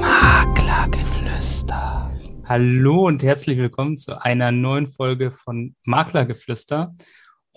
Maklergeflüster. 0.00 2.08
Hallo 2.44 3.08
und 3.08 3.24
herzlich 3.24 3.58
willkommen 3.58 3.96
zu 3.96 4.22
einer 4.22 4.52
neuen 4.52 4.86
Folge 4.86 5.32
von 5.32 5.74
Maklergeflüster. 5.82 6.94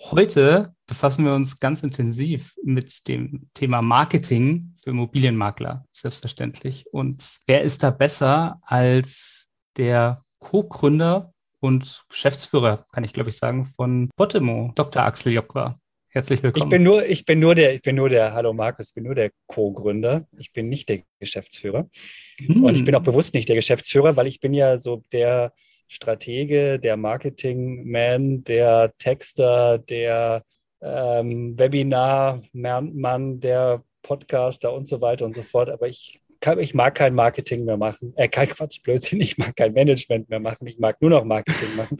Heute 0.00 0.74
befassen 0.88 1.24
wir 1.24 1.34
uns 1.34 1.60
ganz 1.60 1.84
intensiv 1.84 2.56
mit 2.64 3.06
dem 3.06 3.48
Thema 3.54 3.82
Marketing 3.82 4.74
für 4.82 4.90
Immobilienmakler, 4.90 5.84
selbstverständlich. 5.92 6.86
Und 6.90 7.38
wer 7.46 7.62
ist 7.62 7.84
da 7.84 7.90
besser 7.90 8.58
als 8.62 9.48
der 9.76 10.24
Co-Gründer 10.40 11.32
und 11.60 12.02
Geschäftsführer, 12.08 12.84
kann 12.92 13.04
ich 13.04 13.12
glaube 13.12 13.30
ich 13.30 13.36
sagen, 13.36 13.64
von 13.64 14.10
Botemo, 14.16 14.72
Dr. 14.74 15.04
Axel 15.04 15.32
Jokwa. 15.32 15.76
Herzlich 16.16 16.42
willkommen. 16.42 16.64
Ich 16.64 16.70
bin 16.70 16.82
nur, 16.82 17.04
ich 17.04 17.26
bin 17.26 17.40
nur 17.40 17.54
der, 17.54 17.74
ich 17.74 17.82
bin 17.82 17.96
nur 17.96 18.08
der, 18.08 18.32
hallo 18.32 18.54
Markus, 18.54 18.88
ich 18.88 18.94
bin 18.94 19.04
nur 19.04 19.14
der 19.14 19.32
Co-Gründer. 19.48 20.26
Ich 20.38 20.50
bin 20.50 20.70
nicht 20.70 20.88
der 20.88 21.02
Geschäftsführer. 21.20 21.90
Hm. 22.38 22.64
Und 22.64 22.74
ich 22.74 22.86
bin 22.86 22.94
auch 22.94 23.02
bewusst 23.02 23.34
nicht 23.34 23.50
der 23.50 23.56
Geschäftsführer, 23.56 24.16
weil 24.16 24.26
ich 24.26 24.40
bin 24.40 24.54
ja 24.54 24.78
so 24.78 25.02
der 25.12 25.52
Stratege, 25.88 26.78
der 26.78 26.96
Marketingman, 26.96 28.44
der 28.44 28.94
Texter, 28.96 29.76
der 29.76 30.42
ähm, 30.80 31.58
Webinar-Mann, 31.58 33.40
der 33.40 33.84
Podcaster 34.00 34.72
und 34.72 34.88
so 34.88 35.02
weiter 35.02 35.26
und 35.26 35.34
so 35.34 35.42
fort. 35.42 35.68
Aber 35.68 35.86
ich 35.86 36.18
kann, 36.40 36.58
ich 36.58 36.72
mag 36.72 36.94
kein 36.94 37.14
Marketing 37.14 37.66
mehr 37.66 37.76
machen. 37.76 38.14
Äh, 38.16 38.28
kein 38.28 38.48
Quatsch, 38.48 38.82
Blödsinn, 38.82 39.20
ich 39.20 39.36
mag 39.36 39.54
kein 39.54 39.74
Management 39.74 40.30
mehr 40.30 40.40
machen. 40.40 40.66
Ich 40.66 40.78
mag 40.78 40.98
nur 41.02 41.10
noch 41.10 41.24
Marketing 41.24 41.76
machen. 41.76 41.98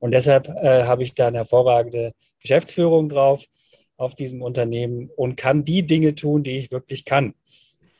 Und 0.00 0.10
deshalb 0.10 0.48
äh, 0.48 0.84
habe 0.84 1.02
ich 1.02 1.14
da 1.14 1.28
eine 1.28 1.38
hervorragende 1.38 2.12
Geschäftsführung 2.44 3.08
drauf 3.08 3.44
auf 3.96 4.14
diesem 4.14 4.42
Unternehmen 4.42 5.10
und 5.16 5.36
kann 5.36 5.64
die 5.64 5.84
Dinge 5.84 6.14
tun, 6.14 6.44
die 6.44 6.52
ich 6.52 6.70
wirklich 6.70 7.04
kann. 7.04 7.34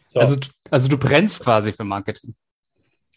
So. 0.06 0.20
Also, 0.20 0.38
also 0.70 0.88
du 0.88 0.98
brennst 0.98 1.42
quasi 1.42 1.72
für 1.72 1.84
Marketing. 1.84 2.34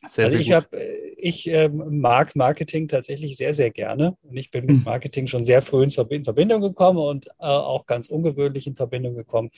Sehr, 0.05 0.25
also 0.25 0.33
sehr 0.33 0.41
ich, 0.41 0.51
hab, 0.53 0.73
äh, 0.73 0.95
ich 1.17 1.51
äh, 1.51 1.69
mag 1.69 2.35
Marketing 2.35 2.87
tatsächlich 2.87 3.35
sehr, 3.35 3.53
sehr 3.53 3.71
gerne. 3.71 4.15
Und 4.21 4.37
ich 4.37 4.51
bin 4.51 4.65
mit 4.65 4.77
hm. 4.77 4.83
Marketing 4.85 5.27
schon 5.27 5.43
sehr 5.43 5.61
früh 5.61 5.83
in 5.83 5.89
Verbindung 5.89 6.61
gekommen 6.61 6.99
und 6.99 7.27
äh, 7.27 7.45
auch 7.45 7.85
ganz 7.85 8.07
ungewöhnlich 8.07 8.67
in 8.67 8.75
Verbindung 8.75 9.15
gekommen 9.15 9.49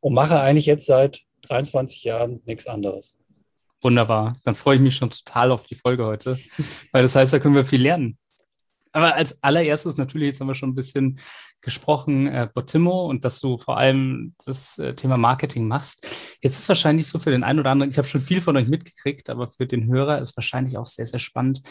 und 0.00 0.14
mache 0.14 0.38
eigentlich 0.38 0.66
jetzt 0.66 0.86
seit 0.86 1.22
23 1.42 2.04
Jahren 2.04 2.42
nichts 2.44 2.66
anderes. 2.66 3.16
Wunderbar. 3.80 4.36
Dann 4.44 4.54
freue 4.54 4.76
ich 4.76 4.82
mich 4.82 4.96
schon 4.96 5.10
total 5.10 5.50
auf 5.50 5.64
die 5.64 5.74
Folge 5.74 6.04
heute, 6.04 6.38
weil 6.92 7.02
das 7.02 7.16
heißt, 7.16 7.32
da 7.32 7.38
können 7.38 7.54
wir 7.54 7.64
viel 7.64 7.82
lernen. 7.82 8.18
Aber 8.98 9.14
als 9.14 9.40
allererstes 9.44 9.96
natürlich, 9.96 10.26
jetzt 10.26 10.40
haben 10.40 10.48
wir 10.48 10.56
schon 10.56 10.70
ein 10.70 10.74
bisschen 10.74 11.20
gesprochen, 11.60 12.26
äh, 12.26 12.48
Botimo 12.52 13.06
und 13.06 13.24
dass 13.24 13.38
du 13.38 13.56
vor 13.56 13.78
allem 13.78 14.34
das 14.44 14.76
äh, 14.78 14.94
Thema 14.94 15.16
Marketing 15.16 15.68
machst. 15.68 16.08
Jetzt 16.42 16.58
ist 16.58 16.68
wahrscheinlich 16.68 17.06
so 17.06 17.20
für 17.20 17.30
den 17.30 17.44
einen 17.44 17.60
oder 17.60 17.70
anderen, 17.70 17.90
ich 17.90 17.98
habe 17.98 18.08
schon 18.08 18.20
viel 18.20 18.40
von 18.40 18.56
euch 18.56 18.66
mitgekriegt, 18.66 19.30
aber 19.30 19.46
für 19.46 19.68
den 19.68 19.86
Hörer 19.86 20.18
ist 20.18 20.36
wahrscheinlich 20.36 20.76
auch 20.78 20.88
sehr, 20.88 21.06
sehr 21.06 21.20
spannend. 21.20 21.62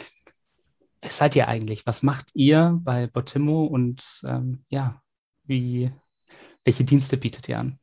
Wer 1.02 1.12
seid 1.12 1.36
ihr 1.36 1.50
eigentlich? 1.50 1.86
Was 1.86 2.02
macht 2.02 2.30
ihr 2.34 2.80
bei 2.82 3.08
Botimo 3.08 3.66
und 3.66 4.22
ähm, 4.26 4.64
ja, 4.70 5.02
wie, 5.44 5.92
welche 6.64 6.86
Dienste 6.86 7.18
bietet 7.18 7.50
ihr 7.50 7.60
an? 7.60 7.78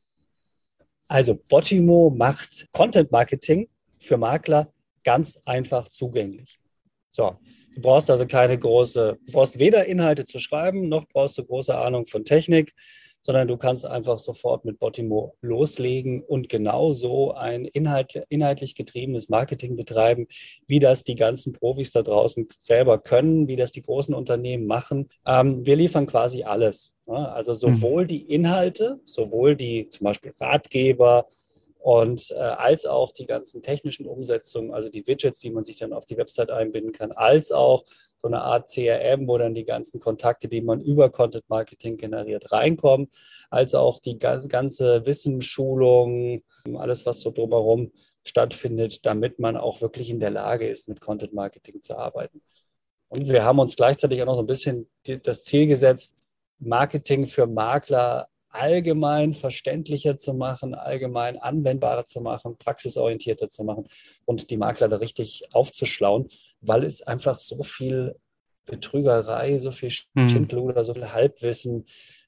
Also 1.06 1.34
Botimo 1.34 2.08
macht 2.08 2.66
Content 2.72 3.12
Marketing 3.12 3.68
für 3.98 4.16
Makler 4.16 4.72
ganz 5.04 5.38
einfach 5.44 5.88
zugänglich. 5.88 6.58
So, 7.10 7.38
Du 7.74 7.80
brauchst 7.80 8.10
also 8.10 8.26
keine 8.26 8.58
große, 8.58 9.18
du 9.26 9.32
brauchst 9.32 9.58
weder 9.58 9.86
Inhalte 9.86 10.24
zu 10.24 10.38
schreiben, 10.38 10.88
noch 10.88 11.06
brauchst 11.08 11.38
du 11.38 11.44
große 11.44 11.76
Ahnung 11.76 12.06
von 12.06 12.24
Technik, 12.24 12.72
sondern 13.24 13.48
du 13.48 13.56
kannst 13.56 13.86
einfach 13.86 14.18
sofort 14.18 14.64
mit 14.64 14.78
Botimo 14.78 15.34
loslegen 15.40 16.22
und 16.22 16.48
genauso 16.50 17.32
ein 17.32 17.64
Inhalt, 17.64 18.22
inhaltlich 18.28 18.74
getriebenes 18.74 19.30
Marketing 19.30 19.76
betreiben, 19.76 20.26
wie 20.66 20.78
das 20.78 21.04
die 21.04 21.14
ganzen 21.14 21.54
Profis 21.54 21.90
da 21.90 22.02
draußen 22.02 22.46
selber 22.58 22.98
können, 22.98 23.48
wie 23.48 23.56
das 23.56 23.72
die 23.72 23.80
großen 23.80 24.14
Unternehmen 24.14 24.66
machen. 24.66 25.08
Ähm, 25.26 25.64
wir 25.64 25.76
liefern 25.76 26.06
quasi 26.06 26.42
alles. 26.42 26.92
Ne? 27.06 27.32
Also 27.32 27.54
sowohl 27.54 28.02
mhm. 28.02 28.08
die 28.08 28.22
Inhalte, 28.22 29.00
sowohl 29.04 29.56
die 29.56 29.88
zum 29.88 30.04
Beispiel 30.04 30.32
Ratgeber, 30.38 31.26
und 31.84 32.30
äh, 32.30 32.36
als 32.36 32.86
auch 32.86 33.12
die 33.12 33.26
ganzen 33.26 33.60
technischen 33.60 34.06
Umsetzungen, 34.06 34.72
also 34.72 34.88
die 34.88 35.06
Widgets, 35.06 35.40
die 35.40 35.50
man 35.50 35.64
sich 35.64 35.76
dann 35.76 35.92
auf 35.92 36.06
die 36.06 36.16
Website 36.16 36.50
einbinden 36.50 36.92
kann, 36.92 37.12
als 37.12 37.52
auch 37.52 37.84
so 38.16 38.26
eine 38.26 38.40
Art 38.40 38.70
CRM, 38.70 39.28
wo 39.28 39.36
dann 39.36 39.54
die 39.54 39.66
ganzen 39.66 40.00
Kontakte, 40.00 40.48
die 40.48 40.62
man 40.62 40.80
über 40.80 41.10
Content 41.10 41.44
Marketing 41.50 41.98
generiert, 41.98 42.50
reinkommen, 42.52 43.10
als 43.50 43.74
auch 43.74 43.98
die 43.98 44.16
ganze 44.16 45.04
Wissensschulung, 45.04 46.42
alles, 46.74 47.04
was 47.04 47.20
so 47.20 47.30
drumherum 47.30 47.92
stattfindet, 48.24 49.04
damit 49.04 49.38
man 49.38 49.58
auch 49.58 49.82
wirklich 49.82 50.08
in 50.08 50.20
der 50.20 50.30
Lage 50.30 50.66
ist, 50.66 50.88
mit 50.88 51.02
Content 51.02 51.34
Marketing 51.34 51.82
zu 51.82 51.98
arbeiten. 51.98 52.40
Und 53.08 53.28
wir 53.28 53.44
haben 53.44 53.58
uns 53.58 53.76
gleichzeitig 53.76 54.22
auch 54.22 54.26
noch 54.26 54.36
so 54.36 54.42
ein 54.42 54.46
bisschen 54.46 54.88
das 55.22 55.44
Ziel 55.44 55.66
gesetzt, 55.66 56.16
Marketing 56.60 57.26
für 57.26 57.46
Makler 57.46 58.30
allgemein 58.54 59.34
verständlicher 59.34 60.16
zu 60.16 60.32
machen, 60.32 60.74
allgemein 60.74 61.38
anwendbarer 61.38 62.06
zu 62.06 62.20
machen, 62.20 62.56
praxisorientierter 62.56 63.48
zu 63.48 63.64
machen 63.64 63.88
und 64.24 64.50
die 64.50 64.56
Makler 64.56 64.88
da 64.88 64.96
richtig 64.96 65.44
aufzuschlauen, 65.52 66.28
weil 66.60 66.84
es 66.84 67.02
einfach 67.02 67.38
so 67.38 67.62
viel 67.62 68.16
Betrügerei, 68.64 69.58
so 69.58 69.70
viel 69.70 69.90
hm. 69.90 70.28
Schindluder, 70.28 70.84
so 70.84 70.94
viel 70.94 71.12
Halbwissen 71.12 71.84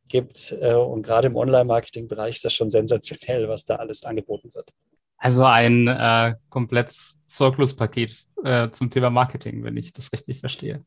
gibt. 0.08 0.52
Äh, 0.60 0.74
und 0.74 1.02
gerade 1.02 1.28
im 1.28 1.36
Online-Marketing-Bereich 1.36 2.36
ist 2.36 2.44
das 2.44 2.54
schon 2.54 2.70
sensationell, 2.70 3.48
was 3.48 3.64
da 3.64 3.76
alles 3.76 4.02
angeboten 4.04 4.50
wird. 4.52 4.70
Also 5.18 5.44
ein 5.44 5.88
äh, 5.88 6.34
komplett 6.50 6.92
Sorglos-Paket 7.26 8.26
äh, 8.44 8.70
zum 8.70 8.90
Thema 8.90 9.10
Marketing, 9.10 9.64
wenn 9.64 9.76
ich 9.76 9.92
das 9.92 10.12
richtig 10.12 10.40
verstehe. 10.40 10.84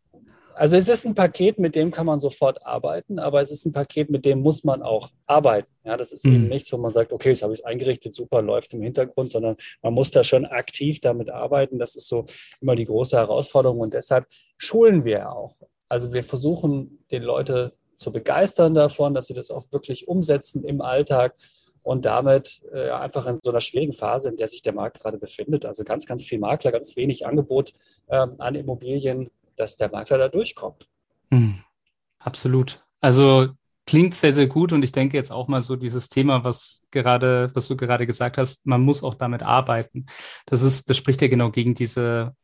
Also 0.59 0.75
es 0.75 0.89
ist 0.89 1.05
ein 1.05 1.15
Paket, 1.15 1.57
mit 1.57 1.73
dem 1.73 1.89
kann 1.89 2.05
man 2.05 2.19
sofort 2.19 2.65
arbeiten, 2.65 3.17
aber 3.17 3.39
es 3.39 3.49
ist 3.49 3.65
ein 3.65 3.71
Paket, 3.71 4.09
mit 4.09 4.25
dem 4.25 4.41
muss 4.41 4.65
man 4.65 4.83
auch 4.83 5.09
arbeiten. 5.25 5.71
Ja, 5.85 5.95
das 5.95 6.11
ist 6.11 6.25
mhm. 6.25 6.35
eben 6.35 6.47
nichts, 6.49 6.73
wo 6.73 6.77
man 6.77 6.91
sagt, 6.91 7.13
okay, 7.13 7.29
jetzt 7.29 7.43
habe 7.43 7.53
ich 7.53 7.59
es 7.59 7.65
eingerichtet, 7.65 8.13
super, 8.13 8.41
läuft 8.41 8.73
im 8.73 8.81
Hintergrund, 8.81 9.31
sondern 9.31 9.55
man 9.81 9.93
muss 9.93 10.11
da 10.11 10.21
schon 10.21 10.45
aktiv 10.45 10.99
damit 10.99 11.29
arbeiten. 11.29 11.79
Das 11.79 11.95
ist 11.95 12.09
so 12.09 12.25
immer 12.59 12.75
die 12.75 12.83
große 12.83 13.15
Herausforderung 13.15 13.79
und 13.79 13.93
deshalb 13.93 14.25
schulen 14.57 15.05
wir 15.05 15.31
auch. 15.31 15.55
Also 15.87 16.11
wir 16.11 16.25
versuchen, 16.25 17.05
den 17.09 17.23
Leute 17.23 17.71
zu 17.95 18.11
begeistern 18.11 18.73
davon, 18.73 19.13
dass 19.13 19.27
sie 19.27 19.33
das 19.33 19.51
auch 19.51 19.63
wirklich 19.71 20.09
umsetzen 20.09 20.65
im 20.65 20.81
Alltag 20.81 21.35
und 21.83 22.03
damit 22.03 22.61
äh, 22.73 22.89
einfach 22.89 23.27
in 23.27 23.39
so 23.41 23.51
einer 23.51 23.61
schwierigen 23.61 23.93
Phase, 23.93 24.27
in 24.27 24.35
der 24.35 24.49
sich 24.49 24.61
der 24.61 24.73
Markt 24.73 24.99
gerade 24.99 25.19
befindet. 25.19 25.65
Also 25.65 25.85
ganz, 25.85 26.05
ganz 26.05 26.25
viel 26.25 26.39
Makler, 26.39 26.73
ganz 26.73 26.97
wenig 26.97 27.25
Angebot 27.25 27.71
ähm, 28.09 28.35
an 28.39 28.55
Immobilien 28.55 29.29
dass 29.59 29.75
der 29.75 29.89
Makler 29.89 30.17
da 30.17 30.29
durchkommt. 30.29 30.87
Hm, 31.31 31.63
absolut. 32.19 32.83
Also 33.01 33.49
klingt 33.85 34.13
sehr, 34.13 34.33
sehr 34.33 34.47
gut 34.47 34.71
und 34.71 34.83
ich 34.83 34.91
denke 34.91 35.17
jetzt 35.17 35.31
auch 35.31 35.47
mal 35.47 35.61
so 35.61 35.75
dieses 35.75 36.09
Thema, 36.09 36.43
was 36.43 36.83
gerade, 36.91 37.49
was 37.53 37.67
du 37.67 37.75
gerade 37.75 38.05
gesagt 38.05 38.37
hast, 38.37 38.65
man 38.65 38.81
muss 38.81 39.03
auch 39.03 39.15
damit 39.15 39.41
arbeiten. 39.41 40.05
Das 40.45 40.61
ist, 40.61 40.89
das 40.89 40.97
spricht 40.97 41.21
ja 41.21 41.27
genau 41.27 41.49
gegen 41.49 41.73
diese 41.73 42.35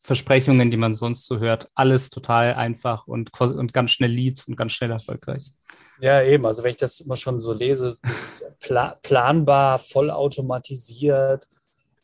Versprechungen, 0.00 0.70
die 0.70 0.76
man 0.76 0.94
sonst 0.94 1.26
so 1.26 1.38
hört. 1.38 1.68
Alles 1.74 2.10
total 2.10 2.54
einfach 2.54 3.06
und, 3.06 3.38
und 3.40 3.72
ganz 3.72 3.92
schnell 3.92 4.10
Leads 4.10 4.48
und 4.48 4.56
ganz 4.56 4.72
schnell 4.72 4.90
erfolgreich. 4.90 5.52
Ja, 6.00 6.22
eben. 6.22 6.46
Also 6.46 6.62
wenn 6.64 6.70
ich 6.70 6.78
das 6.78 7.00
immer 7.00 7.16
schon 7.16 7.38
so 7.38 7.52
lese, 7.52 7.96
pla 8.60 8.98
planbar, 9.02 9.78
vollautomatisiert, 9.78 11.46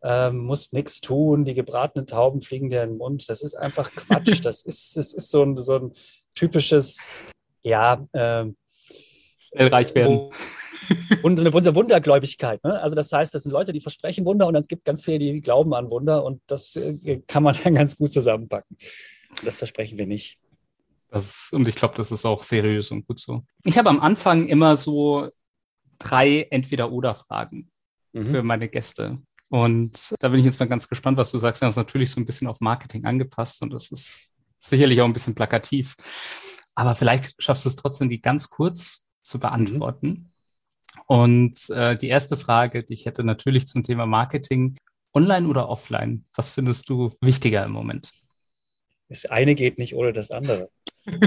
ähm, 0.02 0.38
musst 0.38 0.72
nichts 0.72 1.00
tun, 1.00 1.44
die 1.44 1.54
gebratenen 1.54 2.06
Tauben 2.06 2.40
fliegen 2.40 2.70
dir 2.70 2.82
in 2.82 2.90
den 2.90 2.98
Mund. 2.98 3.28
Das 3.28 3.42
ist 3.42 3.54
einfach 3.54 3.90
Quatsch. 3.92 4.40
das 4.44 4.62
ist, 4.62 4.96
das 4.96 5.12
ist 5.12 5.30
so, 5.30 5.42
ein, 5.42 5.60
so 5.62 5.76
ein 5.76 5.92
typisches, 6.34 7.08
ja, 7.62 8.06
ähm, 8.12 8.56
schnell 9.38 9.68
reich 9.68 9.94
werden. 9.94 10.30
Und 11.22 11.40
eine 11.40 11.52
Wundergläubigkeit. 11.52 12.62
Ne? 12.62 12.80
Also 12.80 12.94
das 12.94 13.10
heißt, 13.10 13.34
das 13.34 13.42
sind 13.42 13.52
Leute, 13.52 13.72
die 13.72 13.80
versprechen 13.80 14.24
Wunder 14.24 14.46
und 14.46 14.54
dann 14.54 14.62
gibt 14.62 14.82
es 14.82 14.84
ganz 14.84 15.02
viele, 15.02 15.18
die 15.18 15.40
glauben 15.40 15.74
an 15.74 15.90
Wunder 15.90 16.24
und 16.24 16.40
das 16.46 16.76
äh, 16.76 17.22
kann 17.26 17.42
man 17.42 17.56
dann 17.64 17.74
ganz 17.74 17.96
gut 17.96 18.12
zusammenpacken. 18.12 18.76
Das 19.44 19.58
versprechen 19.58 19.98
wir 19.98 20.06
nicht. 20.06 20.38
Das, 21.08 21.50
und 21.52 21.66
ich 21.68 21.74
glaube, 21.74 21.94
das 21.96 22.12
ist 22.12 22.24
auch 22.24 22.42
seriös 22.42 22.90
und 22.90 23.06
gut 23.06 23.20
so. 23.20 23.44
Ich 23.64 23.78
habe 23.78 23.88
am 23.88 24.00
Anfang 24.00 24.46
immer 24.46 24.76
so 24.76 25.30
drei 25.98 26.42
Entweder-Oder-Fragen 26.50 27.70
mhm. 28.12 28.26
für 28.26 28.42
meine 28.42 28.68
Gäste. 28.68 29.18
Und 29.48 30.14
da 30.18 30.28
bin 30.28 30.40
ich 30.40 30.46
jetzt 30.46 30.58
mal 30.58 30.66
ganz 30.66 30.88
gespannt, 30.88 31.18
was 31.18 31.30
du 31.30 31.38
sagst. 31.38 31.62
Wir 31.62 31.66
haben 31.66 31.70
es 31.70 31.76
natürlich 31.76 32.10
so 32.10 32.20
ein 32.20 32.26
bisschen 32.26 32.48
auf 32.48 32.60
Marketing 32.60 33.04
angepasst 33.04 33.62
und 33.62 33.72
das 33.72 33.92
ist 33.92 34.30
sicherlich 34.58 35.00
auch 35.00 35.04
ein 35.04 35.12
bisschen 35.12 35.34
plakativ. 35.34 35.94
Aber 36.74 36.94
vielleicht 36.94 37.34
schaffst 37.38 37.64
du 37.64 37.68
es 37.68 37.76
trotzdem, 37.76 38.08
die 38.08 38.20
ganz 38.20 38.50
kurz 38.50 39.08
zu 39.22 39.38
beantworten. 39.38 40.32
Und 41.06 41.70
äh, 41.70 41.96
die 41.96 42.08
erste 42.08 42.36
Frage, 42.36 42.82
die 42.82 42.94
ich 42.94 43.06
hätte 43.06 43.22
natürlich 43.22 43.66
zum 43.66 43.82
Thema 43.82 44.06
Marketing, 44.06 44.76
online 45.14 45.48
oder 45.48 45.68
offline, 45.68 46.24
was 46.34 46.50
findest 46.50 46.88
du 46.90 47.10
wichtiger 47.20 47.64
im 47.64 47.72
Moment? 47.72 48.12
Das 49.08 49.24
eine 49.26 49.54
geht 49.54 49.78
nicht 49.78 49.94
ohne 49.94 50.12
das 50.12 50.30
andere. 50.30 50.70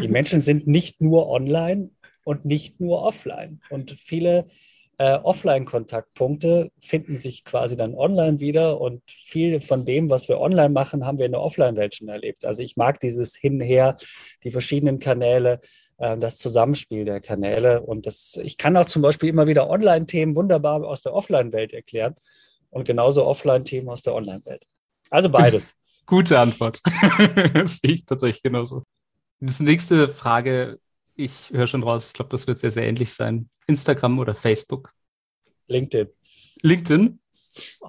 Die 0.02 0.08
Menschen 0.08 0.42
sind 0.42 0.68
nicht 0.68 1.02
nur 1.02 1.30
online 1.30 1.90
und 2.26 2.46
nicht 2.46 2.80
nur 2.80 3.02
offline. 3.02 3.62
Und 3.70 3.92
viele 3.92 4.48
äh, 5.00 5.16
Offline-Kontaktpunkte 5.16 6.72
finden 6.82 7.18
sich 7.18 7.46
quasi 7.46 7.78
dann 7.78 7.96
online 7.96 8.42
wieder 8.42 8.82
und 8.82 9.02
viel 9.10 9.62
von 9.62 9.86
dem, 9.86 10.10
was 10.10 10.28
wir 10.28 10.42
online 10.42 10.70
machen, 10.70 11.06
haben 11.06 11.18
wir 11.18 11.26
in 11.26 11.32
der 11.32 11.42
Offline-Welt 11.42 11.96
schon 11.96 12.10
erlebt. 12.10 12.46
Also 12.46 12.64
ich 12.64 12.76
mag 12.76 13.00
dieses 13.00 13.34
Hinher, 13.34 13.96
die 14.44 14.52
verschiedenen 14.52 15.00
Kanäle, 15.00 15.62
äh, 16.00 16.18
das 16.18 16.38
Zusammenspiel 16.38 17.06
der 17.06 17.22
Kanäle 17.22 17.82
und 17.82 18.06
das, 18.06 18.38
ich 18.44 18.58
kann 18.58 18.76
auch 18.76 18.88
zum 18.88 19.02
Beispiel 19.02 19.30
immer 19.30 19.48
wieder 19.48 19.70
Online-Themen 19.70 20.36
wunderbar 20.36 20.84
aus 20.86 21.02
der 21.02 21.14
Offline-Welt 21.14 21.72
erklären 21.72 22.16
und 22.70 22.86
genauso 22.86 23.26
Offline-Themen 23.26 23.88
aus 23.88 24.02
der 24.02 24.14
Online-Welt. 24.16 24.66
Also 25.10 25.30
beides. 25.30 25.76
Gute 26.06 26.40
Antwort. 26.40 26.82
das 27.54 27.78
sehe 27.78 27.94
ich 27.94 28.06
tatsächlich 28.06 28.44
genauso. 28.44 28.84
Das 29.40 29.62
nächste 29.62 30.10
Frage, 30.10 30.78
ich 31.20 31.52
höre 31.52 31.68
schon 31.68 31.84
raus, 31.84 32.08
ich 32.08 32.14
glaube, 32.14 32.30
das 32.30 32.48
wird 32.48 32.60
sehr, 32.60 32.72
sehr 32.72 32.88
ähnlich 32.88 33.14
sein. 33.14 33.50
Instagram 33.68 34.20
oder 34.20 34.36
Facebook? 34.36 34.94
LinkedIn. 35.68 36.08
LinkedIn? 36.62 37.20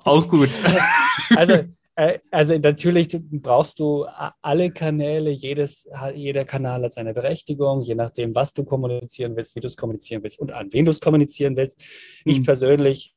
Auch 0.05 0.29
gut. 0.29 0.61
also, 1.37 1.65
äh, 1.95 2.19
also 2.31 2.59
natürlich 2.59 3.17
brauchst 3.31 3.79
du 3.79 4.07
alle 4.43 4.71
Kanäle, 4.73 5.31
jedes, 5.31 5.89
jeder 6.15 6.45
Kanal 6.45 6.83
hat 6.83 6.93
seine 6.93 7.15
Berechtigung, 7.15 7.83
je 7.83 7.95
nachdem, 7.95 8.35
was 8.35 8.53
du 8.53 8.65
kommunizieren 8.65 9.37
willst, 9.37 9.55
wie 9.55 9.61
du 9.61 9.69
es 9.69 9.77
kommunizieren 9.77 10.23
willst 10.23 10.39
und 10.41 10.51
an 10.51 10.73
wen 10.73 10.85
du 10.85 10.91
es 10.91 11.01
kommunizieren 11.01 11.57
willst. 11.57 11.81
Ich 12.25 12.39
hm. 12.39 12.45
persönlich 12.45 13.15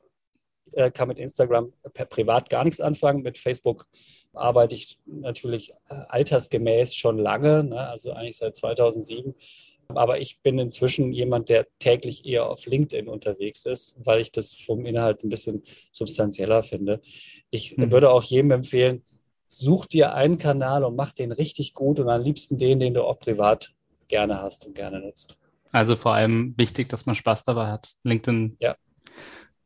äh, 0.74 0.92
kann 0.92 1.08
mit 1.08 1.18
Instagram 1.18 1.74
privat 2.10 2.50
gar 2.50 2.64
nichts 2.64 2.82
anfangen. 2.82 3.24
Mit 3.24 3.38
Facebook 3.38 3.88
arbeite 4.34 4.76
ich 4.76 5.00
natürlich 5.06 5.72
äh, 5.90 5.96
altersgemäß 6.08 6.96
schon 6.96 7.18
lange, 7.18 7.64
ne? 7.64 7.88
also 7.88 8.12
eigentlich 8.12 8.38
seit 8.38 8.56
2007. 8.56 9.36
Aber 9.98 10.20
ich 10.20 10.42
bin 10.42 10.60
inzwischen 10.60 11.12
jemand, 11.12 11.50
der 11.50 11.68
täglich 11.80 12.26
eher 12.26 12.50
auf 12.50 12.66
LinkedIn 12.66 13.08
unterwegs 13.08 13.66
ist, 13.66 13.96
weil 13.98 14.22
ich 14.22 14.32
das 14.32 14.54
vom 14.54 14.86
Inhalt 14.86 15.24
ein 15.24 15.30
bisschen 15.30 15.64
substanzieller 15.92 16.64
finde. 16.64 17.02
Ich 17.50 17.78
mhm. 17.78 17.92
würde 17.92 18.12
auch 18.12 18.24
jedem 18.24 18.52
empfehlen, 18.52 19.04
such 19.48 19.86
dir 19.86 20.14
einen 20.14 20.38
Kanal 20.38 20.84
und 20.84 20.96
mach 20.96 21.12
den 21.12 21.32
richtig 21.32 21.74
gut 21.74 22.00
und 22.00 22.10
am 22.10 22.22
liebsten 22.22 22.58
den, 22.58 22.80
den 22.80 22.94
du 22.94 23.04
auch 23.04 23.20
privat 23.20 23.74
gerne 24.08 24.42
hast 24.42 24.66
und 24.66 24.76
gerne 24.76 25.00
nutzt. 25.00 25.38
Also 25.72 25.96
vor 25.96 26.14
allem 26.14 26.54
wichtig, 26.58 26.90
dass 26.90 27.06
man 27.06 27.16
Spaß 27.16 27.46
dabei 27.46 27.68
hat. 27.68 27.94
LinkedIn 28.04 28.58
ja 28.60 28.76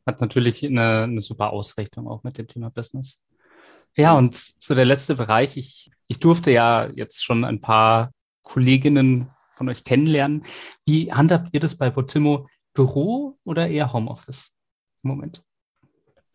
hat 0.08 0.22
natürlich 0.22 0.66
eine, 0.66 1.04
eine 1.04 1.22
super 1.22 1.52
Ausrichtung 1.52 2.08
auch 2.08 2.24
mit 2.24 2.38
dem 2.38 2.48
Thema 2.48 2.72
Business. 2.72 3.24
Ja, 3.96 4.14
und 4.18 4.36
so 4.36 4.74
der 4.74 4.86
letzte 4.86 5.16
Bereich, 5.16 5.58
ich, 5.58 5.92
ich 6.08 6.20
durfte 6.20 6.52
ja 6.52 6.90
jetzt 6.96 7.24
schon 7.24 7.44
ein 7.44 7.62
paar 7.62 8.12
Kolleginnen 8.42 9.30
von 9.58 9.70
euch 9.70 9.84
kennenlernen. 9.84 10.44
Wie 10.86 11.12
handhabt 11.12 11.50
ihr 11.52 11.60
das 11.60 11.76
bei 11.76 11.90
Botimo? 11.90 12.48
Büro 12.74 13.38
oder 13.44 13.68
eher 13.68 13.92
Homeoffice 13.92 14.56
im 15.04 15.10
Moment? 15.10 15.42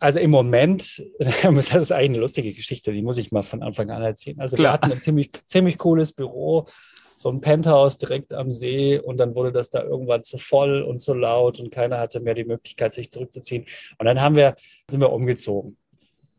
Also 0.00 0.18
im 0.18 0.32
Moment, 0.32 1.00
das 1.20 1.44
ist 1.54 1.92
eigentlich 1.92 2.10
eine 2.10 2.18
lustige 2.18 2.52
Geschichte, 2.52 2.92
die 2.92 3.02
muss 3.02 3.18
ich 3.18 3.30
mal 3.30 3.44
von 3.44 3.62
Anfang 3.62 3.90
an 3.90 4.02
erzählen. 4.02 4.40
Also 4.40 4.56
Klar. 4.56 4.70
wir 4.70 4.72
hatten 4.72 4.92
ein 4.92 5.00
ziemlich, 5.00 5.30
ziemlich 5.46 5.78
cooles 5.78 6.12
Büro, 6.12 6.66
so 7.16 7.28
ein 7.28 7.40
Penthouse 7.40 7.98
direkt 7.98 8.32
am 8.32 8.50
See 8.50 8.98
und 8.98 9.18
dann 9.18 9.36
wurde 9.36 9.52
das 9.52 9.70
da 9.70 9.84
irgendwann 9.84 10.24
zu 10.24 10.38
voll 10.38 10.82
und 10.82 10.98
zu 10.98 11.14
laut 11.14 11.60
und 11.60 11.70
keiner 11.70 11.98
hatte 11.98 12.18
mehr 12.18 12.34
die 12.34 12.44
Möglichkeit, 12.44 12.92
sich 12.92 13.12
zurückzuziehen. 13.12 13.66
Und 13.98 14.06
dann 14.06 14.20
haben 14.20 14.34
wir, 14.34 14.56
sind 14.90 15.00
wir 15.00 15.12
umgezogen 15.12 15.76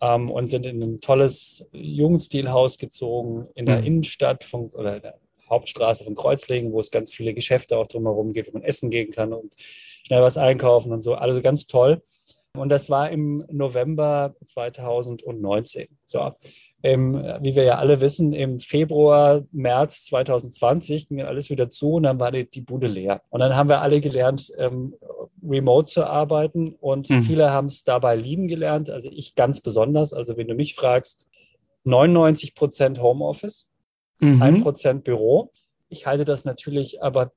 ähm, 0.01 0.30
und 0.30 0.50
sind 0.50 0.65
in 0.65 0.83
ein 0.83 1.00
tolles 1.00 1.65
Jugendstilhaus 1.71 2.77
gezogen 2.77 3.47
in 3.56 3.65
der 3.65 3.80
mhm. 3.80 3.85
Innenstadt 3.85 4.44
von, 4.44 4.69
oder 4.71 4.97
in 4.97 5.01
der 5.03 5.19
Hauptstraße 5.50 6.04
von 6.04 6.16
Kreuzlingen, 6.16 6.72
wo 6.72 6.80
es 6.80 6.92
ganz 6.92 7.13
viele 7.13 7.34
Geschäfte 7.34 7.78
auch 7.78 7.88
drumherum 7.88 8.34
gibt, 8.34 8.50
wo 8.50 8.54
man 8.54 8.63
essen 8.63 8.90
gehen 8.90 9.12
kann 9.12 9.34
und 9.34 9.54
schnell 9.57 10.22
was 10.22 10.38
einkaufen 10.38 10.92
und 10.92 11.01
so. 11.01 11.16
Also 11.16 11.42
ganz 11.42 11.68
toll. 11.68 12.01
Und 12.56 12.69
das 12.69 12.90
war 12.90 13.10
im 13.10 13.44
November 13.51 14.36
2019. 14.45 15.88
So, 16.06 16.31
ähm, 16.84 17.16
wie 17.42 17.56
wir 17.56 17.63
ja 17.63 17.78
alle 17.78 18.00
wissen, 18.00 18.34
im 18.34 18.60
Februar, 18.60 19.44
März 19.51 20.06
2020 20.06 21.07
ging 21.07 21.22
alles 21.24 21.50
wieder 21.50 21.69
zu 21.69 21.94
und 21.94 22.04
dann 22.04 22.19
war 22.19 22.31
die, 22.31 22.48
die 22.48 22.62
Bude 22.62 22.88
leer. 22.88 23.22
Und 23.30 23.40
dann 23.40 23.56
haben 23.56 23.69
wir 23.69 23.81
alle 23.81 24.01
gelernt, 24.01 24.51
ähm, 24.57 24.94
remote 25.42 25.86
zu 25.86 26.06
arbeiten 26.06 26.75
und 26.80 27.10
mhm. 27.10 27.24
viele 27.24 27.51
haben 27.51 27.68
es 27.68 27.84
dabei 27.84 28.16
lieben 28.16 28.48
gelernt. 28.48 28.90
Also 28.90 29.10
ich 29.10 29.34
ganz 29.34 29.62
besonders. 29.62 30.13
Also 30.13 30.38
wenn 30.38 30.48
du 30.48 30.56
mich 30.56 30.75
fragst, 30.75 31.28
99 31.86 32.54
Prozent 32.54 33.01
Homeoffice, 33.01 33.68
mhm. 34.19 34.42
1 34.42 34.63
Prozent 34.63 35.04
Büro. 35.04 35.51
Ich 35.89 36.07
halte 36.07 36.25
das 36.25 36.44
natürlich 36.44 37.04
aber 37.04 37.31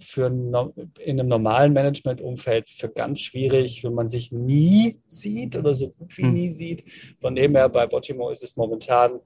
für 0.00 0.26
in 0.26 1.20
einem 1.20 1.28
normalen 1.28 1.72
Managementumfeld 1.72 2.68
für 2.68 2.88
ganz 2.88 3.20
schwierig, 3.20 3.84
wenn 3.84 3.94
man 3.94 4.08
sich 4.08 4.32
nie 4.32 4.98
sieht 5.06 5.54
oder 5.54 5.74
so 5.74 5.90
gut 5.90 6.18
wie 6.18 6.24
hm. 6.24 6.34
nie 6.34 6.50
sieht. 6.50 6.82
Von 7.20 7.36
dem 7.36 7.54
her 7.54 7.68
bei 7.68 7.86
Botimo 7.86 8.30
ist 8.30 8.42
es 8.42 8.56
momentan 8.56 9.20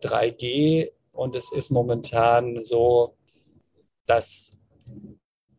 3G 0.00 0.90
und 1.12 1.36
es 1.36 1.52
ist 1.52 1.70
momentan 1.70 2.62
so, 2.62 3.14
dass 4.06 4.52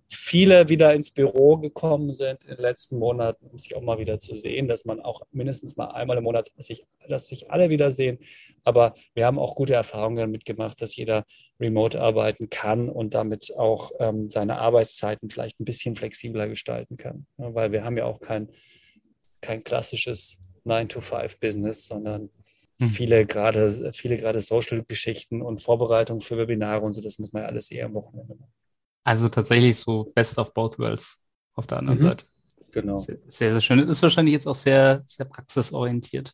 viele 0.08 0.70
wieder 0.70 0.94
ins 0.94 1.12
Büro 1.12 1.58
gekommen 1.58 2.12
sind 2.12 2.42
in 2.44 2.50
den 2.50 2.60
letzten 2.60 2.98
Monaten, 2.98 3.46
um 3.48 3.58
sich 3.58 3.76
auch 3.76 3.82
mal 3.82 3.98
wieder 3.98 4.20
zu 4.20 4.36
sehen, 4.36 4.68
dass 4.68 4.86
man 4.86 5.00
auch 5.00 5.22
mindestens 5.32 5.78
mal 5.78 5.88
einmal 5.88 6.18
im 6.18 6.24
Monat, 6.24 6.52
sich, 6.58 6.86
dass 7.08 7.28
sich 7.28 7.50
alle 7.50 7.70
wiedersehen. 7.70 8.20
Aber 8.64 8.94
wir 9.14 9.26
haben 9.26 9.40
auch 9.40 9.56
gute 9.56 9.74
Erfahrungen 9.74 10.18
damit 10.18 10.46
gemacht, 10.46 10.82
dass 10.82 10.96
jeder 10.96 11.26
remote 11.60 12.00
arbeiten 12.00 12.50
kann 12.50 12.90
und 12.90 13.14
damit 13.14 13.56
auch 13.58 13.92
ähm, 14.00 14.30
seine 14.30 14.60
Arbeitszeiten 14.60 15.30
vielleicht 15.30 15.60
ein 15.60 15.66
bisschen 15.66 15.96
flexibler 15.96 16.48
gestalten 16.48 16.98
kann. 16.98 17.26
Ja, 17.38 17.54
weil 17.56 17.72
wir 17.72 17.84
haben 17.84 17.98
ja 17.98 18.06
auch 18.06 18.20
kein, 18.20 18.50
kein 19.42 19.64
klassisches 19.64 20.38
9-to-5-Business, 20.66 21.88
sondern 21.88 22.30
hm. 22.80 22.90
viele 22.90 23.26
gerade 23.26 23.92
viele 23.94 24.18
gerade 24.18 24.42
Social-Geschichten 24.42 25.42
und 25.42 25.62
Vorbereitungen 25.62 26.22
für 26.22 26.38
Webinare 26.38 26.86
und 26.86 26.94
so, 26.94 27.02
das 27.02 27.18
muss 27.18 27.32
man 27.32 27.44
ja 27.44 27.50
alles 27.50 27.72
eher 27.72 27.86
am 27.86 27.94
Wochenende 27.96 28.36
machen. 28.36 28.54
Also 29.06 29.30
tatsächlich 29.30 29.78
so 29.78 30.12
Best 30.16 30.38
of 30.40 30.54
both 30.54 30.78
worlds 30.80 31.24
auf 31.54 31.68
der 31.68 31.78
anderen 31.78 32.00
mhm. 32.00 32.04
Seite. 32.04 32.26
Genau. 32.74 32.98
Sehr, 32.98 33.20
sehr 33.28 33.62
schön. 33.62 33.80
Ist 33.80 34.02
wahrscheinlich 34.02 34.34
jetzt 34.34 34.48
auch 34.48 34.56
sehr, 34.56 35.04
sehr 35.08 35.26
praxisorientiert. 35.26 36.34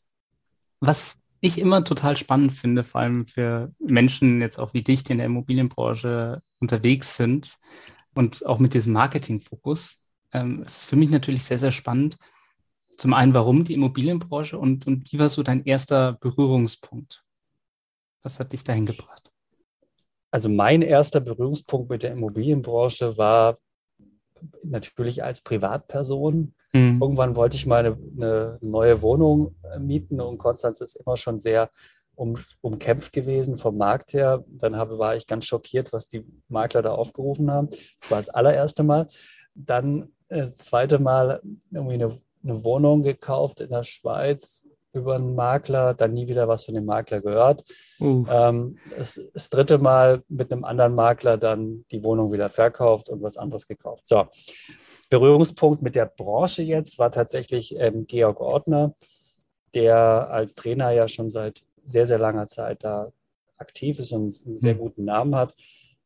Was 0.79 1.21
ich 1.41 1.59
immer 1.59 1.83
total 1.83 2.17
spannend 2.17 2.53
finde, 2.53 2.83
vor 2.83 3.01
allem 3.01 3.27
für 3.27 3.71
Menschen 3.79 4.41
jetzt 4.41 4.57
auch 4.57 4.73
wie 4.73 4.83
dich, 4.83 5.03
die 5.03 5.11
in 5.11 5.17
der 5.17 5.27
Immobilienbranche 5.27 6.41
unterwegs 6.59 7.17
sind 7.17 7.57
und 8.15 8.45
auch 8.45 8.59
mit 8.59 8.73
diesem 8.73 8.93
Marketingfokus, 8.93 10.05
ähm, 10.31 10.63
ist 10.63 10.85
für 10.85 10.95
mich 10.95 11.09
natürlich 11.09 11.43
sehr, 11.43 11.59
sehr 11.59 11.71
spannend. 11.71 12.17
Zum 12.97 13.13
einen, 13.13 13.33
warum 13.33 13.65
die 13.65 13.73
Immobilienbranche 13.73 14.57
und, 14.57 14.87
und 14.87 15.11
wie 15.11 15.19
war 15.19 15.29
so 15.29 15.43
dein 15.43 15.65
erster 15.65 16.13
Berührungspunkt? 16.13 17.25
Was 18.23 18.39
hat 18.39 18.53
dich 18.53 18.63
dahin 18.63 18.85
gebracht? 18.85 19.30
Also 20.31 20.49
mein 20.49 20.81
erster 20.81 21.19
Berührungspunkt 21.19 21.89
mit 21.89 22.03
der 22.03 22.11
Immobilienbranche 22.11 23.17
war 23.17 23.59
natürlich 24.63 25.23
als 25.23 25.41
Privatperson. 25.41 26.53
Mhm. 26.73 26.99
Irgendwann 27.01 27.35
wollte 27.35 27.57
ich 27.57 27.65
mal 27.65 27.85
eine, 27.85 27.97
eine, 28.17 28.57
neue 28.61 29.01
Wohnung 29.01 29.55
äh, 29.63 29.77
mieten 29.77 30.21
und 30.21 30.37
Konstanz 30.37 30.79
ist 30.81 30.95
immer 30.95 31.17
schon 31.17 31.39
sehr 31.39 31.69
um, 32.15 32.37
umkämpft 32.61 33.13
gewesen 33.13 33.57
vom 33.57 33.77
Markt 33.77 34.13
her. 34.13 34.43
Dann 34.47 34.77
habe, 34.77 34.97
war 34.97 35.15
ich 35.15 35.27
ganz 35.27 35.45
schockiert, 35.45 35.91
was 35.91 36.07
die 36.07 36.25
Makler 36.47 36.81
da 36.81 36.91
aufgerufen 36.93 37.51
haben. 37.51 37.69
Das 37.99 38.11
war 38.11 38.17
das 38.19 38.29
allererste 38.29 38.83
Mal. 38.83 39.07
Dann 39.53 40.13
äh, 40.29 40.51
zweite 40.53 40.99
Mal 40.99 41.41
irgendwie 41.71 41.95
eine, 41.95 42.17
eine 42.43 42.63
Wohnung 42.63 43.03
gekauft 43.03 43.59
in 43.59 43.69
der 43.69 43.83
Schweiz 43.83 44.65
über 44.93 45.15
einen 45.15 45.35
Makler, 45.35 45.93
dann 45.93 46.13
nie 46.13 46.27
wieder 46.27 46.47
was 46.47 46.65
von 46.65 46.75
dem 46.75 46.85
Makler 46.85 47.21
gehört. 47.21 47.63
Uh. 47.99 48.25
Ähm, 48.29 48.77
das, 48.97 49.21
das, 49.33 49.49
dritte 49.49 49.77
Mal 49.77 50.23
mit 50.27 50.51
einem 50.51 50.63
anderen 50.65 50.95
Makler 50.95 51.37
dann 51.37 51.85
die 51.91 52.03
Wohnung 52.03 52.31
wieder 52.31 52.49
verkauft 52.49 53.09
und 53.09 53.21
was 53.21 53.37
anderes 53.37 53.65
gekauft. 53.65 54.05
So, 54.05 54.25
Berührungspunkt 55.09 55.81
mit 55.81 55.95
der 55.95 56.05
Branche 56.05 56.63
jetzt 56.63 56.99
war 56.99 57.11
tatsächlich 57.11 57.75
ähm, 57.77 58.05
Georg 58.07 58.39
Ortner, 58.39 58.93
der 59.73 60.29
als 60.29 60.55
Trainer 60.55 60.91
ja 60.91 61.07
schon 61.07 61.29
seit 61.29 61.61
sehr, 61.83 62.05
sehr 62.05 62.19
langer 62.19 62.47
Zeit 62.47 62.83
da 62.83 63.11
aktiv 63.57 63.99
ist 63.99 64.11
und 64.11 64.41
einen 64.45 64.57
sehr 64.57 64.73
hm. 64.73 64.79
guten 64.79 65.05
Namen 65.05 65.35
hat. 65.35 65.55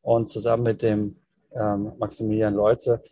Und 0.02 0.28
zusammen 0.30 0.62
mit 0.62 0.82
dem 0.82 1.16
ähm, 1.52 1.92
Maximilian 1.98 2.54
Leutze 2.54 3.02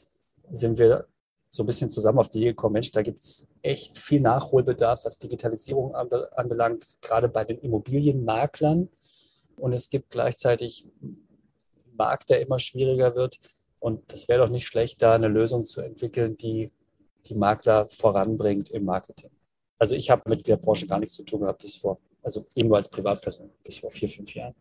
sind 0.51 0.79
wir 0.79 1.07
so 1.55 1.63
ein 1.63 1.67
bisschen 1.67 1.89
zusammen 1.89 2.19
auf 2.19 2.29
die 2.29 2.39
Idee 2.39 2.49
gekommen, 2.49 2.73
Mensch, 2.73 2.91
da 2.91 3.03
gibt 3.03 3.21
es 3.21 3.47
echt 3.63 3.97
viel 3.97 4.21
Nachholbedarf, 4.21 5.05
was 5.05 5.19
Digitalisierung 5.19 5.95
anbelangt, 5.95 6.97
gerade 7.01 7.29
bei 7.29 7.45
den 7.45 7.59
Immobilienmaklern. 7.59 8.89
Und 9.57 9.73
es 9.73 9.89
gibt 9.89 10.11
gleichzeitig 10.11 10.87
einen 11.01 11.25
Markt, 11.97 12.31
der 12.31 12.41
immer 12.41 12.59
schwieriger 12.59 13.15
wird. 13.15 13.39
Und 13.79 14.13
das 14.13 14.27
wäre 14.27 14.45
doch 14.45 14.51
nicht 14.51 14.67
schlecht, 14.67 15.01
da 15.01 15.15
eine 15.15 15.29
Lösung 15.29 15.65
zu 15.65 15.81
entwickeln, 15.81 16.37
die 16.37 16.73
die 17.27 17.35
Makler 17.35 17.89
voranbringt 17.89 18.71
im 18.71 18.85
Marketing. 18.85 19.31
Also 19.79 19.95
ich 19.95 20.11
habe 20.11 20.29
mit 20.29 20.47
der 20.49 20.57
Branche 20.57 20.87
gar 20.87 20.99
nichts 20.99 21.15
zu 21.15 21.23
tun 21.23 21.41
gehabt 21.41 21.63
bis 21.63 21.77
vor, 21.77 21.99
also 22.23 22.47
eben 22.55 22.69
nur 22.69 22.79
als 22.79 22.89
Privatperson 22.89 23.51
bis 23.63 23.79
vor 23.79 23.91
vier, 23.91 24.09
fünf 24.09 24.35
Jahren. 24.35 24.55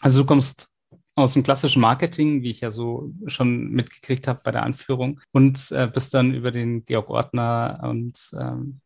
Also 0.00 0.20
du 0.20 0.26
kommst 0.26 0.72
aus 1.14 1.32
dem 1.32 1.42
klassischen 1.42 1.80
Marketing, 1.82 2.42
wie 2.42 2.50
ich 2.50 2.60
ja 2.60 2.70
so 2.70 3.12
schon 3.26 3.70
mitgekriegt 3.70 4.28
habe 4.28 4.40
bei 4.44 4.52
der 4.52 4.62
Anführung, 4.62 5.20
und 5.32 5.70
äh, 5.72 5.88
bist 5.92 6.14
dann 6.14 6.34
über 6.34 6.50
den 6.50 6.84
Georg 6.84 7.10
Ortner 7.10 7.80
und 7.82 8.18
ähm, 8.38 8.80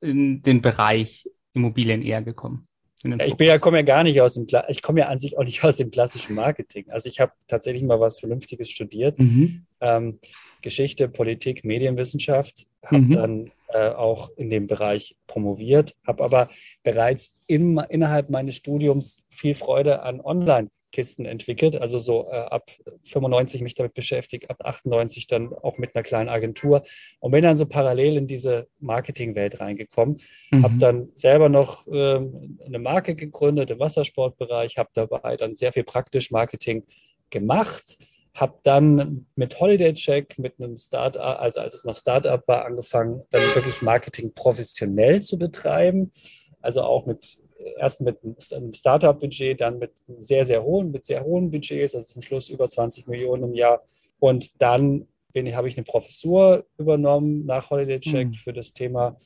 in 0.00 0.42
den 0.42 0.62
Bereich 0.62 1.30
Immobilien 1.54 2.02
eher 2.02 2.22
gekommen. 2.22 2.66
Ja, 3.04 3.24
ich 3.24 3.36
bin 3.36 3.46
ja, 3.46 3.58
komme 3.58 3.78
ja 3.78 3.84
gar 3.84 4.02
nicht 4.02 4.20
aus 4.20 4.34
dem, 4.34 4.46
ich 4.68 4.82
komme 4.82 5.00
ja 5.00 5.06
an 5.06 5.18
sich 5.18 5.38
auch 5.38 5.44
nicht 5.44 5.62
aus 5.64 5.76
dem 5.76 5.90
klassischen 5.90 6.34
Marketing. 6.34 6.90
Also 6.90 7.08
ich 7.08 7.20
habe 7.20 7.32
tatsächlich 7.46 7.82
mal 7.82 8.00
was 8.00 8.18
Vernünftiges 8.18 8.70
studiert. 8.70 9.18
Mhm. 9.18 9.66
Ähm, 9.80 10.18
Geschichte, 10.62 11.08
Politik, 11.08 11.64
Medienwissenschaft, 11.64 12.66
habe 12.84 12.98
mhm. 12.98 13.10
dann 13.12 13.50
äh, 13.68 13.88
auch 13.88 14.30
in 14.36 14.50
dem 14.50 14.66
Bereich 14.66 15.16
promoviert, 15.26 15.94
habe 16.06 16.24
aber 16.24 16.48
bereits 16.82 17.32
in, 17.46 17.78
innerhalb 17.88 18.30
meines 18.30 18.56
Studiums 18.56 19.24
viel 19.28 19.54
Freude 19.54 20.02
an 20.02 20.20
Online 20.20 20.70
Kisten 20.96 21.26
entwickelt, 21.26 21.76
also 21.76 21.98
so 21.98 22.26
äh, 22.30 22.36
ab 22.36 22.70
95 23.04 23.60
mich 23.60 23.74
damit 23.74 23.92
beschäftigt, 23.92 24.48
ab 24.48 24.64
98 24.64 25.26
dann 25.26 25.52
auch 25.52 25.76
mit 25.76 25.94
einer 25.94 26.02
kleinen 26.02 26.30
Agentur. 26.30 26.84
Und 27.20 27.32
bin 27.32 27.42
dann 27.42 27.58
so 27.58 27.66
parallel 27.66 28.16
in 28.16 28.26
diese 28.26 28.68
Marketingwelt 28.78 29.60
reingekommen, 29.60 30.16
mhm. 30.50 30.62
habe 30.62 30.76
dann 30.78 31.08
selber 31.14 31.50
noch 31.50 31.86
äh, 31.88 32.20
eine 32.64 32.78
Marke 32.78 33.14
gegründet 33.14 33.70
im 33.70 33.78
Wassersportbereich, 33.78 34.78
habe 34.78 34.88
dabei 34.94 35.36
dann 35.36 35.54
sehr 35.54 35.72
viel 35.72 35.84
praktisch 35.84 36.30
Marketing 36.30 36.84
gemacht, 37.28 37.98
habe 38.36 38.58
dann 38.62 39.26
mit 39.34 39.58
Holiday 39.58 39.94
Check, 39.94 40.38
mit 40.38 40.60
einem 40.60 40.76
Startup, 40.76 41.20
also 41.40 41.60
als 41.60 41.74
es 41.74 41.84
noch 41.84 41.96
Startup 41.96 42.46
war, 42.46 42.64
angefangen, 42.64 43.22
dann 43.30 43.42
wirklich 43.54 43.82
Marketing 43.82 44.32
professionell 44.32 45.22
zu 45.22 45.38
betreiben. 45.38 46.12
Also 46.60 46.82
auch 46.82 47.06
mit 47.06 47.38
erst 47.78 48.00
mit 48.00 48.18
einem 48.52 48.72
Startup-Budget, 48.72 49.60
dann 49.60 49.78
mit 49.78 49.92
sehr, 50.18 50.44
sehr 50.44 50.62
hohen, 50.62 50.90
mit 50.90 51.04
sehr 51.04 51.24
hohen 51.24 51.50
Budgets, 51.50 51.94
also 51.94 52.06
zum 52.06 52.22
Schluss 52.22 52.48
über 52.48 52.68
20 52.68 53.08
Millionen 53.08 53.44
im 53.44 53.54
Jahr. 53.54 53.82
Und 54.18 54.60
dann 54.60 55.08
bin, 55.32 55.54
habe 55.54 55.68
ich 55.68 55.76
eine 55.76 55.84
Professur 55.84 56.64
übernommen 56.78 57.46
nach 57.46 57.70
Holiday 57.70 58.00
Check 58.00 58.28
mhm. 58.28 58.34
für 58.34 58.52
das 58.52 58.72
Thema. 58.72 59.16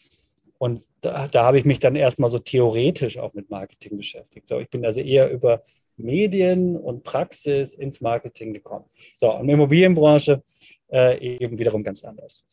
Und 0.59 0.83
da, 1.01 1.27
da 1.29 1.45
habe 1.45 1.59
ich 1.59 1.65
mich 1.65 1.79
dann 1.79 1.97
erstmal 1.97 2.29
so 2.29 2.39
theoretisch 2.39 3.19
auch 3.19 3.33
mit 3.35 3.51
Marketing 3.51 3.97
beschäftigt. 3.97 4.49
So, 4.49 4.59
ich 4.59 4.69
bin 4.69 4.85
also 4.85 5.01
eher 5.01 5.31
über 5.31 5.63
Medien 6.03 6.77
und 6.77 7.05
Praxis 7.05 7.75
ins 7.75 8.01
Marketing 8.01 8.53
gekommen. 8.53 8.87
So, 9.17 9.35
und 9.35 9.49
Immobilienbranche 9.49 10.43
äh, 10.93 11.19
eben 11.19 11.59
wiederum 11.59 11.83
ganz 11.83 12.05
anders. 12.05 12.45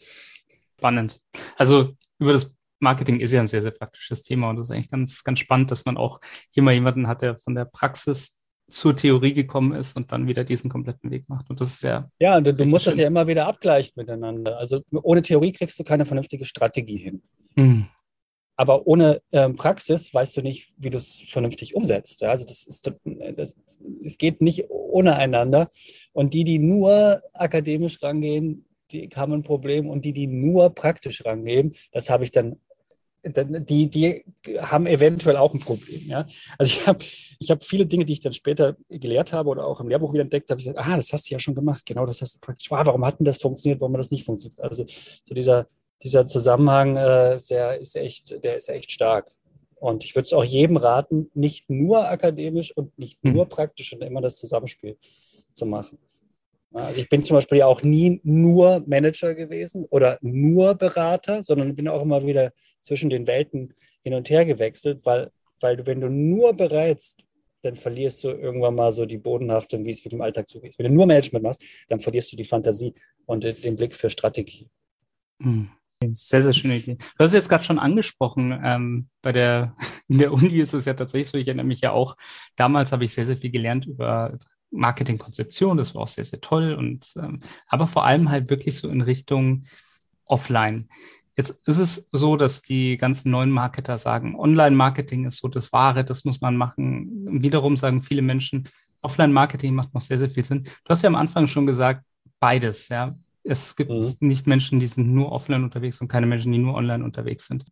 Spannend. 0.77 1.19
Also 1.55 1.95
über 2.19 2.33
das 2.33 2.55
Marketing 2.79 3.19
ist 3.19 3.33
ja 3.33 3.41
ein 3.41 3.47
sehr, 3.47 3.61
sehr 3.61 3.71
praktisches 3.71 4.23
Thema 4.23 4.49
und 4.49 4.57
das 4.57 4.65
ist 4.65 4.71
eigentlich 4.71 4.89
ganz, 4.89 5.23
ganz 5.23 5.39
spannend, 5.39 5.71
dass 5.71 5.85
man 5.85 5.97
auch 5.97 6.19
hier 6.53 6.63
mal 6.63 6.73
jemanden 6.73 7.07
hat, 7.07 7.21
der 7.21 7.37
von 7.37 7.55
der 7.55 7.65
Praxis 7.65 8.39
zur 8.69 8.95
Theorie 8.95 9.33
gekommen 9.33 9.73
ist 9.73 9.95
und 9.95 10.11
dann 10.11 10.27
wieder 10.27 10.43
diesen 10.43 10.69
kompletten 10.69 11.09
Weg 11.09 11.29
macht. 11.29 11.49
Und 11.49 11.61
das 11.61 11.69
ist 11.69 11.83
ja. 11.83 12.09
Ja, 12.19 12.39
du, 12.41 12.53
du 12.53 12.65
musst 12.65 12.83
schön. 12.83 12.91
das 12.91 12.99
ja 12.99 13.07
immer 13.07 13.27
wieder 13.27 13.47
abgleichen 13.47 13.93
miteinander. 13.95 14.57
Also 14.57 14.81
ohne 14.91 15.21
Theorie 15.21 15.53
kriegst 15.53 15.79
du 15.79 15.83
keine 15.83 16.05
vernünftige 16.05 16.45
Strategie 16.45 16.97
hin. 16.97 17.21
Mhm. 17.55 17.87
Aber 18.57 18.87
ohne 18.87 19.21
ähm, 19.31 19.55
Praxis 19.55 20.13
weißt 20.13 20.37
du 20.37 20.41
nicht, 20.41 20.73
wie 20.77 20.89
du 20.89 20.97
es 20.97 21.21
vernünftig 21.27 21.75
umsetzt. 21.75 22.21
Ja? 22.21 22.31
Also 22.31 22.43
das 22.43 22.65
ist, 22.65 22.91
das, 23.35 23.55
es 24.03 24.17
geht 24.17 24.41
nicht 24.41 24.65
ohne 24.69 25.15
einander. 25.15 25.69
Und 26.11 26.33
die, 26.33 26.43
die 26.43 26.57
nur 26.57 27.21
akademisch 27.33 28.01
rangehen, 28.01 28.65
die 28.91 29.09
haben 29.15 29.33
ein 29.33 29.43
Problem. 29.43 29.87
Und 29.87 30.05
die, 30.05 30.13
die 30.13 30.25
nur 30.25 30.71
praktisch 30.71 31.23
rangehen, 31.23 31.75
das 31.91 32.09
habe 32.09 32.23
ich 32.23 32.31
dann 32.31 32.57
die, 33.23 33.89
die 33.89 34.23
haben 34.59 34.87
eventuell 34.87 35.37
auch 35.37 35.53
ein 35.53 35.59
Problem. 35.59 36.07
Ja? 36.07 36.25
Also 36.57 36.69
ich 36.71 36.87
habe 36.87 37.03
ich 37.39 37.51
hab 37.51 37.63
viele 37.63 37.85
Dinge, 37.85 38.05
die 38.05 38.13
ich 38.13 38.21
dann 38.21 38.33
später 38.33 38.77
gelehrt 38.89 39.33
habe 39.33 39.49
oder 39.49 39.65
auch 39.65 39.81
im 39.81 39.89
Lehrbuch 39.89 40.13
wieder 40.13 40.23
entdeckt 40.23 40.49
habe, 40.49 40.59
ich 40.59 40.67
gesagt, 40.67 40.85
ah, 40.85 40.95
das 40.95 41.11
hast 41.11 41.29
du 41.29 41.33
ja 41.33 41.39
schon 41.39 41.55
gemacht, 41.55 41.85
genau, 41.85 42.05
das 42.05 42.21
hast 42.21 42.35
du 42.35 42.39
praktisch. 42.39 42.71
Ah, 42.71 42.85
warum 42.85 43.05
hat 43.05 43.19
denn 43.19 43.25
das 43.25 43.39
funktioniert, 43.39 43.81
warum 43.81 43.93
hat 43.93 43.99
das 43.99 44.11
nicht 44.11 44.23
funktioniert? 44.23 44.61
Also 44.61 44.85
so 44.85 45.33
dieser, 45.33 45.67
dieser 46.03 46.27
Zusammenhang, 46.27 46.95
äh, 46.95 47.39
der 47.49 47.79
ist 47.79 47.95
echt, 47.95 48.43
der 48.43 48.57
ist 48.57 48.69
echt 48.69 48.91
stark. 48.91 49.31
Und 49.79 50.03
ich 50.03 50.15
würde 50.15 50.25
es 50.25 50.33
auch 50.33 50.43
jedem 50.43 50.77
raten, 50.77 51.29
nicht 51.33 51.69
nur 51.69 52.07
akademisch 52.09 52.75
und 52.75 52.97
nicht 52.97 53.19
hm. 53.23 53.33
nur 53.33 53.45
praktisch 53.47 53.93
und 53.93 54.03
immer 54.03 54.21
das 54.21 54.37
Zusammenspiel 54.37 54.97
zu 55.53 55.65
machen. 55.65 55.99
Also 56.73 56.99
ich 56.99 57.09
bin 57.09 57.23
zum 57.23 57.35
Beispiel 57.35 57.61
auch 57.61 57.81
nie 57.81 58.19
nur 58.23 58.83
Manager 58.85 59.33
gewesen 59.33 59.85
oder 59.85 60.17
nur 60.21 60.75
Berater, 60.75 61.43
sondern 61.43 61.75
bin 61.75 61.87
auch 61.87 62.01
immer 62.01 62.25
wieder 62.25 62.51
zwischen 62.81 63.09
den 63.09 63.25
Welten 63.25 63.73
hin 64.03 64.13
und 64.13 64.29
her 64.29 64.45
gewechselt, 64.45 65.05
weil, 65.05 65.31
weil 65.59 65.77
du, 65.77 65.87
wenn 65.87 66.01
du 66.01 66.09
nur 66.09 66.53
berätst, 66.53 67.23
dann 67.63 67.75
verlierst 67.75 68.23
du 68.23 68.29
irgendwann 68.29 68.75
mal 68.75 68.91
so 68.91 69.05
die 69.05 69.17
Bodenhaftung, 69.17 69.85
wie 69.85 69.89
es 69.89 70.01
für 70.01 70.09
den 70.09 70.21
Alltag 70.21 70.47
zugeht. 70.47 70.75
Wenn 70.77 70.87
du 70.87 70.93
nur 70.93 71.05
Management 71.05 71.43
machst, 71.43 71.63
dann 71.87 71.99
verlierst 71.99 72.31
du 72.31 72.35
die 72.35 72.45
Fantasie 72.45 72.93
und 73.25 73.43
den 73.43 73.75
Blick 73.75 73.93
für 73.93 74.09
Strategie. 74.09 74.69
Hm. 75.41 75.69
Sehr, 76.13 76.43
sehr 76.43 76.53
schöne 76.53 76.77
Idee. 76.77 76.95
Du 76.95 77.23
hast 77.23 77.31
es 77.31 77.33
jetzt 77.33 77.49
gerade 77.49 77.63
schon 77.63 77.79
angesprochen, 77.79 78.57
ähm, 78.63 79.09
bei 79.21 79.31
der, 79.31 79.75
in 80.07 80.19
der 80.19 80.31
Uni 80.31 80.59
ist 80.59 80.73
es 80.73 80.85
ja 80.85 80.93
tatsächlich 80.93 81.29
so, 81.29 81.37
ich 81.37 81.47
erinnere 81.47 81.65
mich 81.65 81.81
ja 81.81 81.91
auch, 81.91 82.15
damals 82.55 82.91
habe 82.91 83.05
ich 83.05 83.13
sehr, 83.13 83.25
sehr 83.25 83.37
viel 83.37 83.51
gelernt 83.51 83.87
über 83.87 84.37
Marketingkonzeption, 84.69 85.77
das 85.77 85.95
war 85.95 86.03
auch 86.03 86.07
sehr, 86.07 86.25
sehr 86.25 86.41
toll 86.41 86.73
und 86.73 87.13
ähm, 87.17 87.39
aber 87.67 87.87
vor 87.87 88.05
allem 88.05 88.29
halt 88.29 88.49
wirklich 88.49 88.77
so 88.77 88.89
in 88.89 89.01
Richtung 89.01 89.63
Offline. 90.25 90.89
Jetzt 91.35 91.67
ist 91.67 91.77
es 91.77 92.07
so, 92.11 92.35
dass 92.35 92.63
die 92.63 92.97
ganzen 92.97 93.31
neuen 93.31 93.51
Marketer 93.51 93.97
sagen, 93.97 94.35
Online-Marketing 94.35 95.25
ist 95.25 95.37
so 95.37 95.47
das 95.47 95.71
Wahre, 95.71 96.03
das 96.03 96.25
muss 96.25 96.41
man 96.41 96.57
machen. 96.57 97.41
Wiederum 97.41 97.77
sagen 97.77 98.01
viele 98.01 98.23
Menschen, 98.23 98.67
Offline-Marketing 99.01 99.73
macht 99.73 99.93
noch 99.93 100.01
sehr, 100.01 100.17
sehr 100.17 100.31
viel 100.31 100.43
Sinn. 100.43 100.63
Du 100.63 100.89
hast 100.89 101.03
ja 101.03 101.07
am 101.07 101.15
Anfang 101.15 101.47
schon 101.47 101.67
gesagt, 101.67 102.03
beides, 102.39 102.89
ja. 102.89 103.15
Es 103.47 103.75
gibt 103.75 103.91
mhm. 103.91 104.15
nicht 104.19 104.45
Menschen, 104.45 104.79
die 104.79 104.87
sind 104.87 105.13
nur 105.13 105.31
offline 105.31 105.63
unterwegs 105.63 106.01
und 106.01 106.09
keine 106.09 106.27
Menschen, 106.27 106.51
die 106.51 106.57
nur 106.57 106.75
online 106.75 107.03
unterwegs 107.03 107.47
sind. 107.47 107.63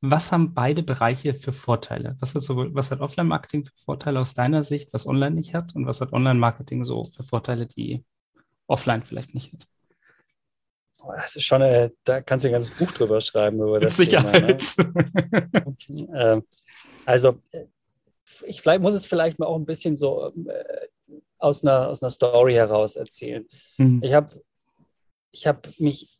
Was 0.00 0.32
haben 0.32 0.54
beide 0.54 0.82
Bereiche 0.82 1.34
für 1.34 1.52
Vorteile? 1.52 2.16
Was 2.20 2.34
hat, 2.34 2.42
sowohl, 2.42 2.74
was 2.74 2.90
hat 2.90 3.00
Offline-Marketing 3.00 3.66
für 3.66 3.76
Vorteile 3.76 4.18
aus 4.18 4.34
deiner 4.34 4.62
Sicht, 4.62 4.92
was 4.92 5.06
online 5.06 5.32
nicht 5.32 5.54
hat? 5.54 5.76
Und 5.76 5.86
was 5.86 6.00
hat 6.00 6.12
Online-Marketing 6.12 6.84
so 6.84 7.04
für 7.14 7.22
Vorteile, 7.22 7.66
die 7.66 8.04
offline 8.66 9.02
vielleicht 9.02 9.34
nicht 9.34 9.52
hat? 9.52 9.66
Das 11.16 11.36
ist 11.36 11.44
schon, 11.44 11.62
äh, 11.62 11.90
da 12.04 12.22
kannst 12.22 12.44
du 12.44 12.48
ein 12.48 12.52
ganzes 12.52 12.76
Buch 12.76 12.90
drüber 12.92 13.20
schreiben. 13.20 13.58
Über 13.60 13.78
das 13.78 13.96
Sicherheit. 13.96 14.58
Thema, 14.58 15.84
ne? 15.88 16.42
also, 17.06 17.38
ich 18.46 18.60
vielleicht, 18.62 18.82
muss 18.82 18.94
es 18.94 19.06
vielleicht 19.06 19.38
mal 19.38 19.46
auch 19.46 19.56
ein 19.56 19.66
bisschen 19.66 19.96
so 19.96 20.32
äh, 20.46 20.88
aus, 21.38 21.62
einer, 21.62 21.88
aus 21.88 22.02
einer 22.02 22.10
Story 22.10 22.54
heraus 22.54 22.96
erzählen. 22.96 23.46
Mhm. 23.76 24.02
Ich 24.02 24.14
habe 24.14 24.42
ich 25.32 25.46
hab 25.46 25.68
mich 25.78 26.18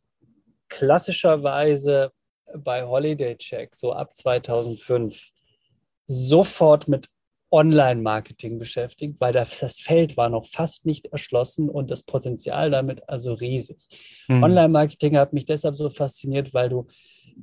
klassischerweise 0.68 2.12
bei 2.56 2.84
Holiday 2.84 3.36
Check, 3.36 3.74
so 3.74 3.92
ab 3.92 4.14
2005, 4.14 5.30
sofort 6.06 6.88
mit 6.88 7.08
Online-Marketing 7.52 8.58
beschäftigt, 8.58 9.20
weil 9.20 9.32
das, 9.32 9.58
das, 9.58 9.80
Feld 9.80 10.16
war 10.16 10.28
noch 10.28 10.46
fast 10.46 10.86
nicht 10.86 11.06
erschlossen 11.06 11.68
und 11.68 11.90
das 11.90 12.04
Potenzial 12.04 12.70
damit 12.70 13.08
also 13.08 13.32
riesig. 13.32 13.78
Mhm. 14.28 14.44
Online-Marketing 14.44 15.16
hat 15.16 15.32
mich 15.32 15.46
deshalb 15.46 15.74
so 15.74 15.90
fasziniert, 15.90 16.54
weil 16.54 16.68
du 16.68 16.86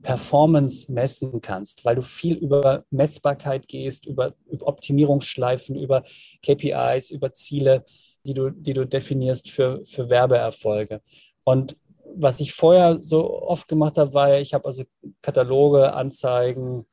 Performance 0.01 0.91
messen 0.91 1.41
kannst, 1.41 1.83
weil 1.83 1.95
du 1.95 2.01
viel 2.01 2.35
über 2.35 2.85
Messbarkeit 2.89 3.67
gehst, 3.67 4.05
über, 4.05 4.33
über 4.49 4.67
Optimierungsschleifen, 4.67 5.75
über 5.75 6.03
KPIs, 6.41 7.09
über 7.09 7.33
Ziele, 7.33 7.83
die 8.23 8.33
du, 8.33 8.49
die 8.49 8.73
du 8.73 8.85
definierst 8.85 9.49
für, 9.49 9.83
für 9.85 10.09
Werbeerfolge. 10.09 11.01
Und 11.47 11.77
was 12.13 12.41
ich 12.41 12.53
vorher 12.53 13.01
so 13.01 13.41
oft 13.41 13.69
gemacht 13.69 13.97
habe, 13.97 14.13
war, 14.13 14.37
ich 14.37 14.53
habe 14.53 14.65
also 14.65 14.83
Kataloge, 15.21 15.93
Anzeigen, 15.93 16.85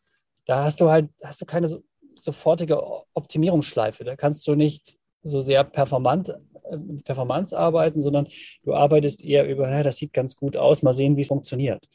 da 0.46 0.62
hast 0.62 0.80
du 0.80 0.88
halt, 0.88 1.10
hast 1.24 1.40
du 1.40 1.44
keine 1.44 1.66
so, 1.66 1.82
sofortige 2.16 2.80
Optimierungsschleife. 3.14 4.04
Da 4.04 4.14
kannst 4.14 4.46
du 4.46 4.54
nicht 4.54 4.96
so 5.22 5.40
sehr 5.40 5.64
performant, 5.64 6.28
äh, 6.28 6.78
Performance 7.02 7.58
arbeiten, 7.58 8.00
sondern 8.00 8.28
du 8.62 8.74
arbeitest 8.74 9.24
eher 9.24 9.48
über, 9.48 9.68
ja, 9.68 9.82
das 9.82 9.96
sieht 9.96 10.12
ganz 10.12 10.36
gut 10.36 10.56
aus, 10.56 10.84
mal 10.84 10.94
sehen, 10.94 11.16
wie 11.16 11.22
es 11.22 11.28
funktioniert. 11.28 11.88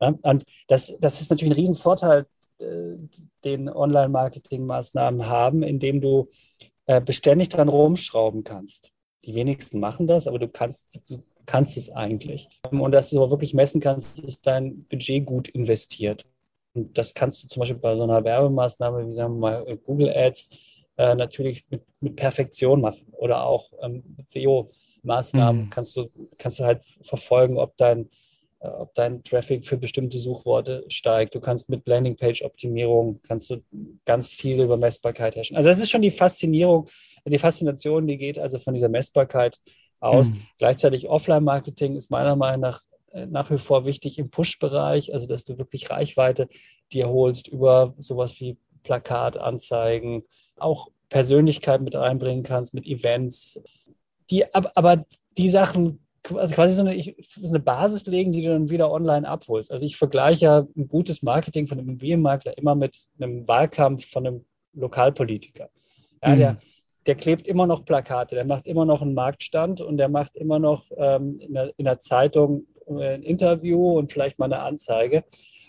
Ja? 0.00 0.14
Und 0.22 0.44
das, 0.68 0.94
das 0.98 1.20
ist 1.20 1.28
natürlich 1.28 1.52
ein 1.52 1.60
Riesenvorteil, 1.60 2.24
äh, 2.60 2.94
den 3.44 3.68
Online-Marketing-Maßnahmen 3.68 5.26
haben, 5.26 5.62
indem 5.62 6.00
du 6.00 6.28
äh, 6.86 6.98
beständig 6.98 7.50
dran 7.50 7.68
rumschrauben 7.68 8.42
kannst. 8.42 8.90
Die 9.26 9.34
wenigsten 9.34 9.80
machen 9.80 10.06
das, 10.06 10.26
aber 10.26 10.38
du 10.38 10.48
kannst, 10.48 11.10
du 11.10 11.22
kannst 11.46 11.76
es 11.76 11.90
eigentlich. 11.90 12.48
Und 12.70 12.92
dass 12.92 13.10
du 13.10 13.18
wirklich 13.30 13.54
messen 13.54 13.80
kannst, 13.80 14.20
ist 14.20 14.46
dein 14.46 14.84
Budget 14.84 15.24
gut 15.24 15.48
investiert. 15.48 16.26
Und 16.74 16.96
das 16.98 17.14
kannst 17.14 17.42
du 17.42 17.48
zum 17.48 17.60
Beispiel 17.60 17.78
bei 17.78 17.96
so 17.96 18.02
einer 18.02 18.22
Werbemaßnahme, 18.22 19.08
wie 19.08 19.12
sagen 19.12 19.34
wir 19.34 19.40
mal 19.40 19.78
Google 19.84 20.12
Ads, 20.14 20.50
äh, 20.98 21.14
natürlich 21.14 21.64
mit, 21.70 21.82
mit, 22.00 22.16
Perfektion 22.16 22.80
machen. 22.80 23.06
Oder 23.12 23.44
auch 23.44 23.70
ähm, 23.82 24.02
mit 24.16 24.28
SEO-Maßnahmen 24.28 25.64
mhm. 25.64 25.70
kannst, 25.70 25.96
du, 25.96 26.10
kannst 26.38 26.58
du 26.58 26.64
halt 26.64 26.82
verfolgen, 27.00 27.58
ob 27.58 27.76
dein, 27.76 28.10
äh, 28.60 28.68
ob 28.68 28.94
dein 28.94 29.22
Traffic 29.22 29.66
für 29.66 29.78
bestimmte 29.78 30.18
Suchworte 30.18 30.84
steigt. 30.88 31.34
Du 31.34 31.40
kannst 31.40 31.68
mit 31.68 31.86
Landingpage-Optimierung 31.86 33.20
kannst 33.22 33.50
du 33.50 33.62
ganz 34.04 34.28
viel 34.28 34.60
über 34.60 34.76
Messbarkeit 34.76 35.36
herrschen. 35.36 35.56
Also 35.56 35.68
das 35.70 35.78
ist 35.78 35.90
schon 35.90 36.02
die 36.02 36.10
Faszinierung, 36.10 36.88
die 37.24 37.38
Faszination, 37.38 38.06
die 38.06 38.18
geht 38.18 38.38
also 38.38 38.58
von 38.58 38.74
dieser 38.74 38.88
Messbarkeit 38.88 39.58
aus. 40.06 40.30
Mhm. 40.30 40.42
Gleichzeitig 40.58 41.08
Offline-Marketing 41.08 41.96
ist 41.96 42.10
meiner 42.10 42.36
Meinung 42.36 42.60
nach 42.60 42.80
äh, 43.12 43.26
nach 43.26 43.50
wie 43.50 43.58
vor 43.58 43.84
wichtig 43.86 44.18
im 44.18 44.30
Push-Bereich, 44.30 45.12
also 45.12 45.26
dass 45.26 45.44
du 45.44 45.58
wirklich 45.58 45.90
Reichweite 45.90 46.48
dir 46.92 47.08
holst 47.08 47.48
über 47.48 47.94
sowas 47.98 48.40
wie 48.40 48.58
Plakatanzeigen, 48.82 50.22
auch 50.58 50.88
Persönlichkeit 51.08 51.80
mit 51.80 51.94
reinbringen 51.94 52.42
kannst, 52.42 52.74
mit 52.74 52.86
Events. 52.86 53.60
Die, 54.30 54.52
aber 54.54 55.04
die 55.36 55.48
Sachen 55.48 56.00
also 56.34 56.54
quasi 56.56 56.74
so 56.74 56.82
eine, 56.82 57.00
so 57.20 57.48
eine 57.48 57.60
Basis 57.60 58.04
legen, 58.06 58.32
die 58.32 58.42
du 58.42 58.48
dann 58.48 58.68
wieder 58.68 58.90
online 58.90 59.28
abholst. 59.28 59.70
Also 59.70 59.86
ich 59.86 59.96
vergleiche 59.96 60.66
ein 60.76 60.88
gutes 60.88 61.22
Marketing 61.22 61.68
von 61.68 61.78
einem 61.78 61.88
Immobilienmakler 61.88 62.58
immer 62.58 62.74
mit 62.74 63.06
einem 63.20 63.46
Wahlkampf 63.46 64.10
von 64.10 64.26
einem 64.26 64.44
Lokalpolitiker. 64.72 65.70
Ja, 66.24 66.52
mhm. 66.52 66.58
Der, 67.06 67.14
klebt 67.14 67.46
immer 67.46 67.66
noch 67.66 67.84
Plakate, 67.84 68.34
der 68.34 68.44
macht 68.44 68.66
immer 68.66 68.84
noch 68.84 69.02
einen 69.02 69.14
Marktstand 69.14 69.80
und 69.80 69.96
der 69.96 70.08
macht 70.08 70.36
immer 70.36 70.58
noch 70.58 70.84
ähm, 70.96 71.38
in, 71.40 71.54
der, 71.54 71.72
in 71.76 71.84
der 71.84 71.98
Zeitung 71.98 72.66
äh, 72.86 73.14
ein 73.14 73.22
Interview 73.22 73.98
und 73.98 74.12
vielleicht 74.12 74.38
mal 74.38 74.46
eine 74.46 74.60
Anzeige. 74.60 75.24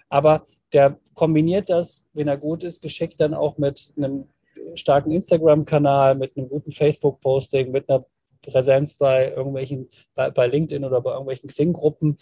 Aber 0.10 0.46
der 0.74 1.00
kombiniert 1.14 1.70
das, 1.70 2.04
wenn 2.14 2.28
er 2.28 2.38
gut 2.38 2.64
ist, 2.64 2.82
geschickt 2.82 3.20
dann 3.20 3.34
auch 3.34 3.58
mit 3.58 3.92
einem 3.98 4.30
starken 4.76 5.12
Instagram-Kanal, 5.12 6.16
mit 6.16 6.38
einem 6.38 6.50
guten 6.50 6.72
Facebook-Posting, 6.72 7.72
mit 7.72 7.90
einer 7.90 8.06
Präsenz 8.42 8.96
bei 8.96 9.32
irgendwelchen, 9.32 9.90
bei, 10.14 10.30
bei 10.30 10.48
LinkedIn 10.48 10.86
oder 10.86 11.02
bei 11.02 11.12
irgendwelchen 11.12 11.50
Xing-Gruppen. 11.50 12.18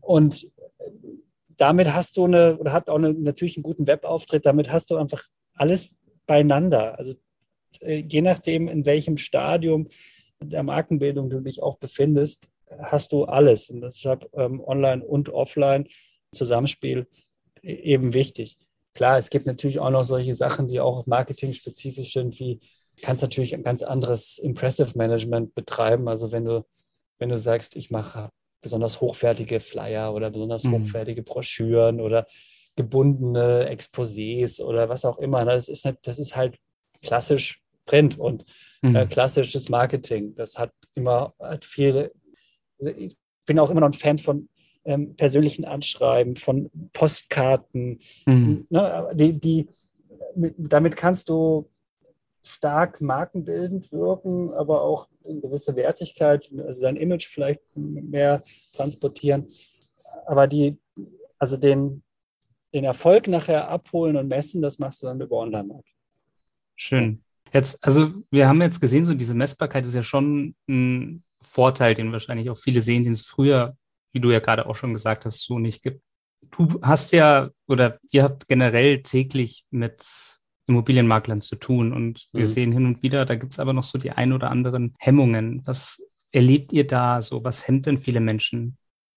Und 0.00 0.46
damit 1.56 1.92
hast 1.92 2.16
du 2.16 2.24
eine, 2.24 2.58
oder 2.58 2.72
hat 2.72 2.88
auch 2.88 2.96
eine, 2.96 3.12
natürlich 3.14 3.56
einen 3.56 3.62
guten 3.62 3.86
Webauftritt, 3.86 4.44
damit 4.44 4.70
hast 4.70 4.90
du 4.90 4.96
einfach 4.96 5.22
alles 5.54 5.94
beieinander. 6.26 6.98
Also 6.98 7.14
je 7.82 8.20
nachdem, 8.20 8.68
in 8.68 8.84
welchem 8.86 9.16
Stadium 9.16 9.88
der 10.42 10.62
Markenbildung 10.62 11.30
du 11.30 11.40
dich 11.40 11.62
auch 11.62 11.78
befindest, 11.78 12.48
hast 12.70 13.12
du 13.12 13.24
alles. 13.24 13.70
Und 13.70 13.80
deshalb 13.80 14.28
ähm, 14.34 14.60
online 14.60 15.04
und 15.04 15.30
offline 15.30 15.86
Zusammenspiel 16.32 17.06
e-, 17.62 17.72
eben 17.72 18.14
wichtig. 18.14 18.56
Klar, 18.94 19.18
es 19.18 19.30
gibt 19.30 19.46
natürlich 19.46 19.80
auch 19.80 19.90
noch 19.90 20.04
solche 20.04 20.34
Sachen, 20.34 20.68
die 20.68 20.80
auch 20.80 21.06
marketing-spezifisch 21.06 22.12
sind, 22.12 22.38
wie 22.38 22.60
kannst 23.02 23.22
natürlich 23.22 23.54
ein 23.54 23.64
ganz 23.64 23.82
anderes 23.82 24.38
Impressive 24.38 24.96
Management 24.96 25.54
betreiben. 25.54 26.08
Also 26.08 26.30
wenn 26.30 26.44
du, 26.44 26.64
wenn 27.18 27.28
du 27.28 27.36
sagst, 27.36 27.74
ich 27.76 27.90
mache 27.90 28.30
besonders 28.62 29.00
hochwertige 29.00 29.60
Flyer 29.60 30.14
oder 30.14 30.30
besonders 30.30 30.64
mhm. 30.64 30.72
hochwertige 30.72 31.22
Broschüren 31.22 32.00
oder 32.00 32.26
gebundene 32.76 33.68
Exposés 33.70 34.62
oder 34.62 34.88
was 34.88 35.04
auch 35.04 35.18
immer. 35.18 35.44
Das 35.44 35.68
ist, 35.68 35.88
das 36.02 36.18
ist 36.18 36.36
halt 36.36 36.58
klassisch 37.02 37.63
Print 37.86 38.18
und 38.18 38.44
äh, 38.82 38.88
mhm. 38.88 39.08
klassisches 39.08 39.68
Marketing. 39.68 40.34
Das 40.34 40.58
hat 40.58 40.72
immer 40.94 41.34
hat 41.38 41.64
viel. 41.64 42.12
Also 42.78 42.92
ich 42.96 43.16
bin 43.46 43.58
auch 43.58 43.70
immer 43.70 43.80
noch 43.80 43.88
ein 43.88 43.92
Fan 43.92 44.18
von 44.18 44.48
ähm, 44.84 45.16
persönlichen 45.16 45.64
Anschreiben, 45.64 46.36
von 46.36 46.70
Postkarten. 46.92 48.00
Mhm. 48.26 48.66
Ne, 48.70 49.10
die, 49.14 49.38
die, 49.38 49.68
damit 50.36 50.96
kannst 50.96 51.28
du 51.28 51.70
stark 52.42 53.00
markenbildend 53.00 53.90
wirken, 53.90 54.52
aber 54.52 54.82
auch 54.82 55.08
eine 55.26 55.40
gewisse 55.40 55.74
Wertigkeit, 55.76 56.50
also 56.66 56.82
dein 56.82 56.96
Image 56.96 57.26
vielleicht 57.26 57.62
mehr 57.74 58.42
transportieren. 58.74 59.48
Aber 60.26 60.46
die, 60.46 60.76
also 61.38 61.56
den, 61.56 62.02
den 62.74 62.84
Erfolg 62.84 63.28
nachher 63.28 63.68
abholen 63.68 64.16
und 64.16 64.28
messen, 64.28 64.60
das 64.60 64.78
machst 64.78 65.02
du 65.02 65.06
dann 65.06 65.20
über 65.20 65.36
Online-Marketing. 65.38 65.94
Schön. 66.76 67.23
Jetzt, 67.54 67.84
also 67.84 68.12
wir 68.30 68.48
haben 68.48 68.60
jetzt 68.60 68.80
gesehen, 68.80 69.04
so 69.04 69.14
diese 69.14 69.34
Messbarkeit 69.34 69.86
ist 69.86 69.94
ja 69.94 70.02
schon 70.02 70.56
ein 70.68 71.22
Vorteil, 71.40 71.94
den 71.94 72.10
wahrscheinlich 72.10 72.50
auch 72.50 72.58
viele 72.58 72.80
sehen, 72.80 73.04
den 73.04 73.12
es 73.12 73.22
früher, 73.22 73.76
wie 74.12 74.20
du 74.20 74.30
ja 74.32 74.40
gerade 74.40 74.66
auch 74.66 74.76
schon 74.76 74.92
gesagt 74.92 75.24
hast, 75.24 75.44
so 75.44 75.58
nicht 75.58 75.82
gibt. 75.82 76.02
Du 76.50 76.80
hast 76.82 77.12
ja 77.12 77.50
oder 77.68 77.98
ihr 78.10 78.24
habt 78.24 78.48
generell 78.48 79.02
täglich 79.02 79.64
mit 79.70 80.04
Immobilienmaklern 80.66 81.40
zu 81.40 81.56
tun. 81.56 81.92
Und 81.92 82.28
wir 82.32 82.42
mhm. 82.42 82.46
sehen 82.46 82.72
hin 82.72 82.86
und 82.86 83.02
wieder, 83.02 83.24
da 83.24 83.34
gibt 83.34 83.52
es 83.52 83.58
aber 83.58 83.72
noch 83.72 83.84
so 83.84 83.98
die 83.98 84.10
ein 84.10 84.32
oder 84.32 84.50
anderen 84.50 84.94
Hemmungen. 84.98 85.62
Was 85.64 86.02
erlebt 86.32 86.72
ihr 86.72 86.86
da 86.86 87.22
so? 87.22 87.44
Was 87.44 87.68
hemmt 87.68 87.86
denn 87.86 87.98
viele 87.98 88.20
Menschen, 88.20 88.76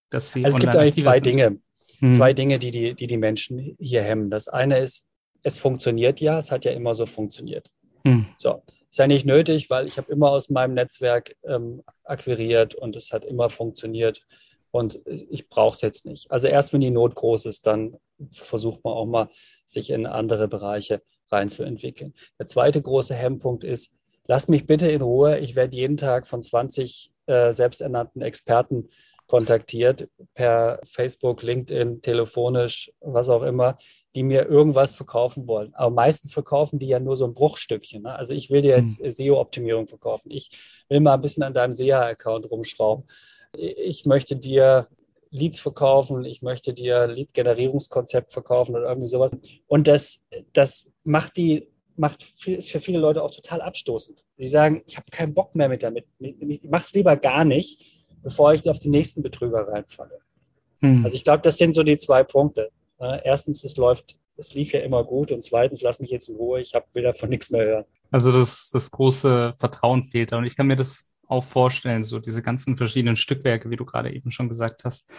dass 0.09 0.31
sie 0.31 0.45
Also 0.45 0.57
es 0.57 0.61
gibt 0.61 0.75
eigentlich 0.75 1.03
zwei 1.03 1.15
sind? 1.15 1.25
Dinge. 1.25 1.59
Mhm. 1.99 2.13
Zwei 2.13 2.33
Dinge, 2.33 2.59
die 2.59 2.71
die, 2.71 2.93
die 2.93 3.07
die 3.07 3.17
Menschen 3.17 3.75
hier 3.79 4.03
hemmen. 4.03 4.29
Das 4.29 4.47
eine 4.47 4.79
ist, 4.79 5.05
es 5.41 5.59
funktioniert 5.59 6.19
ja, 6.19 6.37
es 6.37 6.51
hat 6.51 6.65
ja 6.65 6.71
immer 6.71 6.93
so 6.93 7.05
funktioniert. 7.05 7.71
Mhm. 8.07 8.25
So, 8.37 8.61
ist 8.89 8.99
ja 8.99 9.07
nicht 9.07 9.25
nötig, 9.25 9.69
weil 9.69 9.85
ich 9.85 9.97
habe 9.97 10.11
immer 10.11 10.31
aus 10.31 10.49
meinem 10.49 10.73
Netzwerk 10.73 11.35
ähm, 11.43 11.83
akquiriert 12.03 12.75
und 12.75 12.95
es 12.95 13.11
hat 13.11 13.25
immer 13.25 13.49
funktioniert 13.49 14.25
und 14.71 14.99
ich 15.05 15.49
brauche 15.49 15.73
es 15.73 15.81
jetzt 15.81 16.05
nicht. 16.05 16.29
Also 16.31 16.47
erst 16.47 16.73
wenn 16.73 16.81
die 16.81 16.91
Not 16.91 17.15
groß 17.15 17.45
ist, 17.45 17.65
dann 17.67 17.97
versucht 18.31 18.83
man 18.83 18.93
auch 18.93 19.05
mal, 19.05 19.29
sich 19.65 19.89
in 19.89 20.05
andere 20.05 20.47
Bereiche 20.47 21.01
reinzuentwickeln. 21.29 22.13
Der 22.39 22.47
zweite 22.47 22.81
große 22.81 23.13
Hemmpunkt 23.13 23.63
ist, 23.63 23.91
lasst 24.25 24.49
mich 24.49 24.65
bitte 24.65 24.89
in 24.89 25.01
Ruhe. 25.01 25.39
Ich 25.39 25.55
werde 25.55 25.75
jeden 25.75 25.97
Tag 25.97 26.27
von 26.27 26.41
20 26.41 27.11
äh, 27.25 27.53
selbsternannten 27.53 28.21
Experten 28.21 28.89
kontaktiert 29.27 30.09
per 30.33 30.79
Facebook, 30.85 31.43
LinkedIn, 31.43 32.01
telefonisch, 32.01 32.91
was 33.01 33.29
auch 33.29 33.43
immer, 33.43 33.77
die 34.17 34.23
mir 34.23 34.47
irgendwas 34.47 34.95
verkaufen 34.95 35.45
wollen. 35.45 35.75
Aber 35.75 35.91
meistens 35.93 36.33
verkaufen 36.33 36.79
die 36.79 36.87
ja 36.87 36.99
nur 36.99 37.15
so 37.15 37.25
ein 37.25 37.35
Bruchstückchen. 37.35 38.01
Ne? 38.01 38.15
Also 38.15 38.33
ich 38.33 38.49
will 38.49 38.63
dir 38.63 38.75
jetzt 38.75 38.99
mhm. 38.99 39.11
SEO-Optimierung 39.11 39.87
verkaufen. 39.87 40.31
Ich 40.31 40.49
will 40.89 41.01
mal 41.01 41.13
ein 41.13 41.21
bisschen 41.21 41.43
an 41.43 41.53
deinem 41.53 41.75
SEA-Account 41.75 42.49
rumschrauben. 42.49 43.05
Ich 43.55 44.07
möchte 44.07 44.35
dir 44.35 44.87
Leads 45.29 45.59
verkaufen, 45.59 46.25
ich 46.25 46.41
möchte 46.41 46.73
dir 46.73 47.05
Lead-Generierungskonzept 47.05 48.31
verkaufen 48.31 48.75
oder 48.75 48.89
irgendwie 48.89 49.07
sowas. 49.07 49.37
Und 49.67 49.87
das, 49.87 50.19
das 50.51 50.89
macht 51.03 51.37
die, 51.37 51.67
macht 51.95 52.23
viel, 52.23 52.55
ist 52.55 52.71
für 52.71 52.79
viele 52.79 52.97
Leute 52.97 53.21
auch 53.21 53.29
total 53.29 53.61
abstoßend. 53.61 54.25
Sie 54.35 54.47
sagen, 54.47 54.81
ich 54.87 54.97
habe 54.97 55.05
keinen 55.11 55.35
Bock 55.35 55.53
mehr 55.53 55.69
mit 55.69 55.83
damit. 55.83 56.07
Ich 56.17 56.63
mache 56.63 56.85
es 56.87 56.93
lieber 56.93 57.15
gar 57.17 57.45
nicht, 57.45 57.85
bevor 58.23 58.51
ich 58.55 58.67
auf 58.67 58.79
die 58.79 58.89
nächsten 58.89 59.21
Betrüger 59.21 59.67
reinfalle. 59.67 60.17
Hm. 60.81 61.05
Also 61.05 61.15
ich 61.15 61.23
glaube, 61.23 61.43
das 61.43 61.59
sind 61.59 61.75
so 61.75 61.83
die 61.83 61.97
zwei 61.97 62.23
Punkte. 62.23 62.71
Erstens, 62.99 63.63
es 63.63 63.77
läuft, 63.77 64.17
es 64.37 64.53
lief 64.53 64.71
ja 64.71 64.79
immer 64.81 65.03
gut 65.03 65.31
und 65.31 65.43
zweitens, 65.43 65.81
lass 65.81 65.99
mich 65.99 66.09
jetzt 66.09 66.29
in 66.29 66.35
Ruhe, 66.35 66.61
ich 66.61 66.73
hab, 66.73 66.93
will 66.95 67.03
davon 67.03 67.29
nichts 67.29 67.49
mehr 67.49 67.65
hören. 67.65 67.85
Also 68.11 68.31
das, 68.31 68.69
das 68.71 68.89
große 68.91 69.53
Vertrauen 69.57 70.03
fehlt 70.03 70.31
da 70.31 70.37
und 70.37 70.45
ich 70.45 70.55
kann 70.55 70.67
mir 70.67 70.75
das 70.75 71.09
auch 71.27 71.43
vorstellen, 71.43 72.03
so 72.03 72.19
diese 72.19 72.41
ganzen 72.41 72.77
verschiedenen 72.77 73.17
Stückwerke, 73.17 73.69
wie 73.69 73.75
du 73.75 73.85
gerade 73.85 74.13
eben 74.13 74.31
schon 74.31 74.49
gesagt 74.49 74.83
hast, 74.85 75.11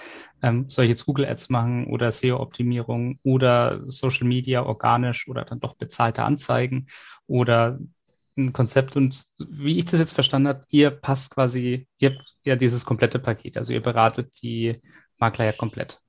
ähm, 0.42 0.68
soll 0.68 0.84
ich 0.84 0.90
jetzt 0.90 1.06
Google 1.06 1.26
Ads 1.26 1.50
machen 1.50 1.86
oder 1.86 2.10
SEO-Optimierung 2.10 3.18
oder 3.22 3.82
Social 3.90 4.26
Media 4.26 4.62
organisch 4.62 5.28
oder 5.28 5.44
dann 5.44 5.60
doch 5.60 5.74
bezahlte 5.74 6.22
Anzeigen 6.22 6.86
oder 7.26 7.78
ein 8.36 8.52
Konzept 8.52 8.96
und 8.96 9.26
wie 9.38 9.78
ich 9.78 9.84
das 9.84 10.00
jetzt 10.00 10.12
verstanden 10.12 10.48
habe, 10.48 10.64
ihr 10.70 10.90
passt 10.90 11.30
quasi, 11.30 11.88
ihr 11.98 12.10
habt 12.10 12.36
ja 12.42 12.56
dieses 12.56 12.84
komplette 12.84 13.18
Paket, 13.18 13.56
also 13.58 13.72
ihr 13.72 13.82
beratet 13.82 14.40
die 14.42 14.80
Makler 15.18 15.46
ja 15.46 15.52
komplett, 15.52 16.00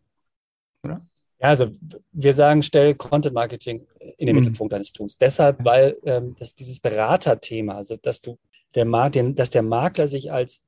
oder? 0.83 1.01
Ja, 1.41 1.49
also 1.49 1.71
wir 2.11 2.33
sagen, 2.33 2.61
stell 2.61 2.95
Content 2.95 3.33
Marketing 3.33 3.87
in 4.17 4.27
den 4.27 4.35
mhm. 4.35 4.41
Mittelpunkt 4.41 4.73
deines 4.73 4.91
Tuns. 4.91 5.17
Deshalb, 5.17 5.63
weil 5.63 5.97
ähm, 6.03 6.35
das 6.37 6.53
dieses 6.55 6.79
Beraterthema, 6.79 7.75
also 7.75 7.95
dass 7.95 8.21
du 8.21 8.37
der 8.75 8.85
Markt, 8.85 9.17
dass 9.35 9.49
der 9.49 9.63
Makler 9.63 10.07
sich 10.07 10.31
als 10.31 10.61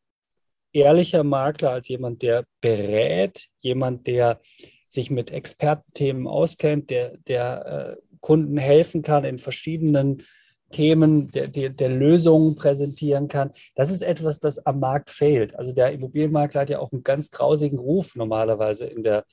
ehrlicher 0.73 1.23
Makler, 1.23 1.71
als 1.71 1.87
jemand, 1.89 2.21
der 2.21 2.45
berät, 2.61 3.47
jemand, 3.59 4.07
der 4.07 4.39
sich 4.87 5.09
mit 5.09 5.31
Expertenthemen 5.31 6.27
auskennt, 6.27 6.89
der, 6.89 7.17
der 7.27 7.97
äh, 7.99 8.17
Kunden 8.19 8.57
helfen 8.57 9.01
kann 9.01 9.23
in 9.23 9.37
verschiedenen 9.37 10.23
Themen, 10.71 11.29
der, 11.31 11.47
der, 11.47 11.69
der, 11.69 11.89
Lösungen 11.89 12.55
präsentieren 12.55 13.27
kann. 13.27 13.51
Das 13.75 13.91
ist 13.91 14.03
etwas, 14.03 14.39
das 14.39 14.65
am 14.65 14.79
Markt 14.79 15.09
fehlt. 15.09 15.55
Also 15.55 15.73
der 15.73 15.91
Immobilienmakler 15.91 16.61
hat 16.61 16.69
ja 16.69 16.79
auch 16.79 16.91
einen 16.93 17.03
ganz 17.03 17.29
grausigen 17.29 17.77
Ruf 17.77 18.15
normalerweise 18.15 18.85
in 18.85 19.03
der, 19.03 19.25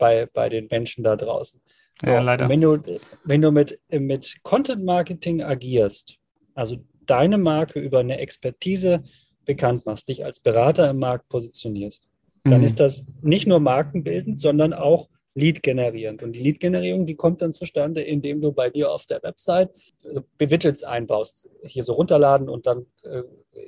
bei, 0.00 0.26
bei 0.26 0.48
den 0.48 0.66
Menschen 0.68 1.04
da 1.04 1.14
draußen. 1.14 1.60
Ja, 2.02 2.20
leider. 2.20 2.48
Wenn 2.48 2.60
du, 2.60 2.78
wenn 3.24 3.42
du 3.42 3.52
mit, 3.52 3.78
mit 3.90 4.42
Content 4.42 4.84
Marketing 4.84 5.42
agierst, 5.42 6.16
also 6.54 6.78
deine 7.06 7.38
Marke 7.38 7.78
über 7.78 8.00
eine 8.00 8.18
Expertise 8.18 9.02
bekannt 9.44 9.86
machst, 9.86 10.08
dich 10.08 10.24
als 10.24 10.40
Berater 10.40 10.90
im 10.90 10.98
Markt 10.98 11.28
positionierst, 11.28 12.08
dann 12.44 12.60
mhm. 12.60 12.64
ist 12.64 12.80
das 12.80 13.04
nicht 13.20 13.46
nur 13.46 13.60
markenbildend, 13.60 14.40
sondern 14.40 14.72
auch 14.72 15.08
Lead 15.34 15.62
generierend. 15.62 16.22
Und 16.22 16.32
die 16.32 16.40
Lead-Generierung, 16.40 17.06
die 17.06 17.14
kommt 17.14 17.40
dann 17.40 17.52
zustande, 17.52 18.02
indem 18.02 18.40
du 18.40 18.52
bei 18.52 18.68
dir 18.68 18.90
auf 18.90 19.06
der 19.06 19.22
Website 19.22 19.70
also 20.04 20.22
Widgets 20.38 20.82
einbaust, 20.82 21.48
hier 21.64 21.84
so 21.84 21.92
runterladen 21.92 22.48
und 22.48 22.66
dann 22.66 22.86
äh, 23.04 23.22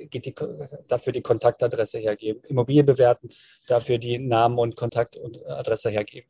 geht 0.07 0.25
die, 0.25 0.35
dafür 0.87 1.13
die 1.13 1.21
Kontaktadresse 1.21 1.99
hergeben. 1.99 2.41
Immobilie 2.47 2.83
bewerten, 2.83 3.29
dafür 3.67 3.97
die 3.97 4.19
Namen 4.19 4.59
und 4.59 4.75
Kontakt 4.75 5.15
und 5.15 5.45
Adresse 5.45 5.89
hergeben. 5.89 6.27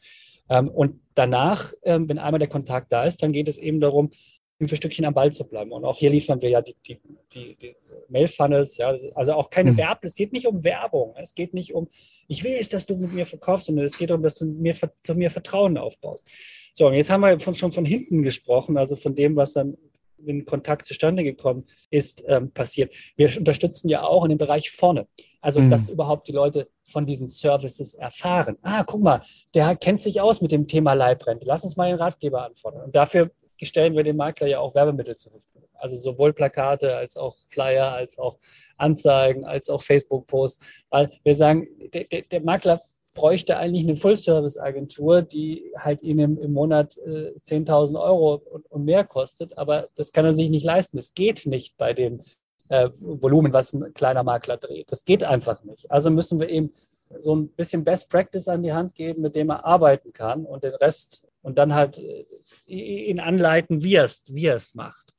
Ähm, 0.50 0.70
und 0.70 1.02
danach, 1.16 1.74
ähm, 1.84 2.08
wenn 2.10 2.20
einmal 2.20 2.40
der 2.40 2.50
Kontakt 2.50 2.92
da 2.92 3.06
ist, 3.06 3.24
dann 3.24 3.32
geht 3.32 3.48
es 3.48 3.58
eben 3.58 3.80
darum, 3.80 4.12
für 4.60 4.76
Stückchen 4.76 5.06
am 5.06 5.14
Ball 5.14 5.32
zu 5.32 5.44
bleiben. 5.46 5.72
Und 5.72 5.84
auch 5.84 5.98
hier 5.98 6.10
liefern 6.10 6.42
wir 6.42 6.50
ja 6.50 6.62
die, 6.62 6.76
die, 6.88 7.00
die, 7.34 7.56
die 7.56 7.76
Mail-Funnels, 8.10 8.78
ja, 8.78 8.96
also 9.16 9.34
auch 9.34 9.50
keine 9.50 9.72
mhm. 9.72 9.78
Werbung. 9.78 10.00
Es 10.04 10.16
geht 10.16 10.32
nicht 10.32 10.48
um 10.48 10.64
Werbung. 10.64 11.14
Es 11.18 11.36
geht 11.36 11.54
nicht 11.54 11.74
um, 11.74 11.90
ich 12.28 12.44
will 12.44 12.56
es, 12.60 12.70
dass 12.70 12.86
du 12.86 12.96
mit 12.96 13.14
mir 13.14 13.26
verkaufst, 13.26 13.68
sondern 13.68 13.86
es 13.86 13.98
geht 13.98 14.10
darum, 14.10 14.24
dass 14.24 14.36
du 14.36 14.46
mir, 14.46 14.76
zu 15.02 15.16
mir 15.16 15.32
Vertrauen 15.32 15.78
aufbaust. 15.78 16.30
So, 16.74 16.88
und 16.88 16.94
jetzt 16.94 17.10
haben 17.10 17.22
wir 17.22 17.40
von, 17.40 17.54
schon 17.54 17.72
von 17.72 17.86
hinten 17.86 18.24
gesprochen, 18.24 18.78
also 18.78 18.96
von 18.96 19.16
dem, 19.16 19.36
was 19.36 19.54
dann 19.54 19.78
wenn 20.26 20.46
Kontakt 20.46 20.86
zustande 20.86 21.24
gekommen 21.24 21.66
ist, 21.90 22.24
ähm, 22.28 22.52
passiert. 22.52 22.96
Wir 23.16 23.30
unterstützen 23.38 23.90
ja 23.90 24.04
auch 24.04 24.24
in 24.24 24.30
dem 24.30 24.38
Bereich 24.38 24.72
vorne. 24.72 25.08
Also, 25.42 25.60
mhm. 25.60 25.70
dass 25.70 25.90
überhaupt 25.90 26.30
die 26.30 26.32
Leute 26.32 26.70
von 26.84 27.06
diesen 27.06 27.28
Services 27.28 27.94
erfahren. 27.94 28.58
Ah, 28.62 28.86
guck 28.86 29.02
mal, 29.02 29.22
der 29.54 29.76
kennt 29.76 30.02
sich 30.02 30.22
aus 30.22 30.40
mit 30.40 30.54
dem 30.54 30.68
Thema 30.68 30.94
Leibrente. 30.94 31.46
Lass 31.46 31.66
uns 31.66 31.76
mal 31.76 31.90
den 31.90 32.00
Ratgeber 32.00 32.46
anfordern. 32.46 32.86
Und 32.86 32.96
dafür 32.96 33.32
stellen 33.66 33.96
wir 33.96 34.04
dem 34.04 34.18
Makler 34.18 34.48
ja 34.48 34.60
auch 34.60 34.76
Werbemittel 34.76 35.16
zur 35.16 35.32
Verfügung. 35.32 35.70
Also 35.74 35.96
sowohl 35.96 36.34
Plakate 36.34 36.96
als 36.96 37.18
auch 37.18 37.36
Flyer, 37.48 37.92
als 37.92 38.18
auch 38.18 38.38
Anzeigen, 38.78 39.46
als 39.46 39.70
auch 39.70 39.82
Facebook-Posts. 39.82 40.86
Weil 40.90 41.12
wir 41.24 41.36
sagen, 41.36 41.68
der, 41.94 42.06
der, 42.06 42.22
der, 42.24 42.42
Makler 42.42 42.82
bräuchte 43.14 43.58
eigentlich 43.58 43.84
eine 43.84 43.96
Full-Service-Agentur, 43.96 45.22
die 45.22 45.72
halt 45.78 46.02
ihm 46.02 46.20
im, 46.20 46.38
im 46.40 46.54
Monat 46.54 46.98
äh, 46.98 47.34
10.000 47.40 48.02
Euro 48.02 48.36
und, 48.36 48.70
und, 48.72 48.86
mehr 48.86 49.04
kostet. 49.04 49.58
Aber 49.58 49.90
das 49.96 50.12
kann 50.12 50.26
er 50.26 50.34
sich 50.34 50.50
nicht 50.50 50.66
leisten. 50.66 50.98
Das 50.98 51.14
geht 51.14 51.46
nicht 51.46 51.78
bei 51.78 51.94
dem 51.94 52.22
äh, 52.70 52.90
Volumen, 53.00 53.54
was 53.54 53.74
ein 53.74 53.94
kleiner 53.94 54.24
Makler 54.24 54.58
dreht. 54.58 54.92
Das 54.92 55.04
geht 55.04 55.24
einfach 55.24 55.64
nicht. 55.64 55.92
Also 55.92 56.10
müssen 56.10 56.40
wir 56.40 56.50
eben 56.50 56.74
so 57.20 57.36
ein 57.36 57.50
bisschen 57.50 57.84
Best 57.84 58.10
Practice 58.10 58.48
an 58.48 58.64
die 58.64 58.74
Hand 58.74 58.96
geben, 58.96 59.22
mit 59.22 59.36
dem 59.36 59.50
er 59.50 59.66
arbeiten 59.66 60.14
kann 60.14 60.46
und 60.46 60.64
den 60.64 60.74
Rest 60.76 61.28
und 61.44 61.58
dann 61.58 61.74
halt 61.74 62.00
äh, 62.00 62.26
ihn 62.66 63.20
anleiten, 63.20 63.84
wie 63.84 63.96
er 63.96 64.06
es, 64.06 64.24
wie 64.30 64.46
er 64.46 64.56
es 64.56 64.74
macht. 64.74 65.14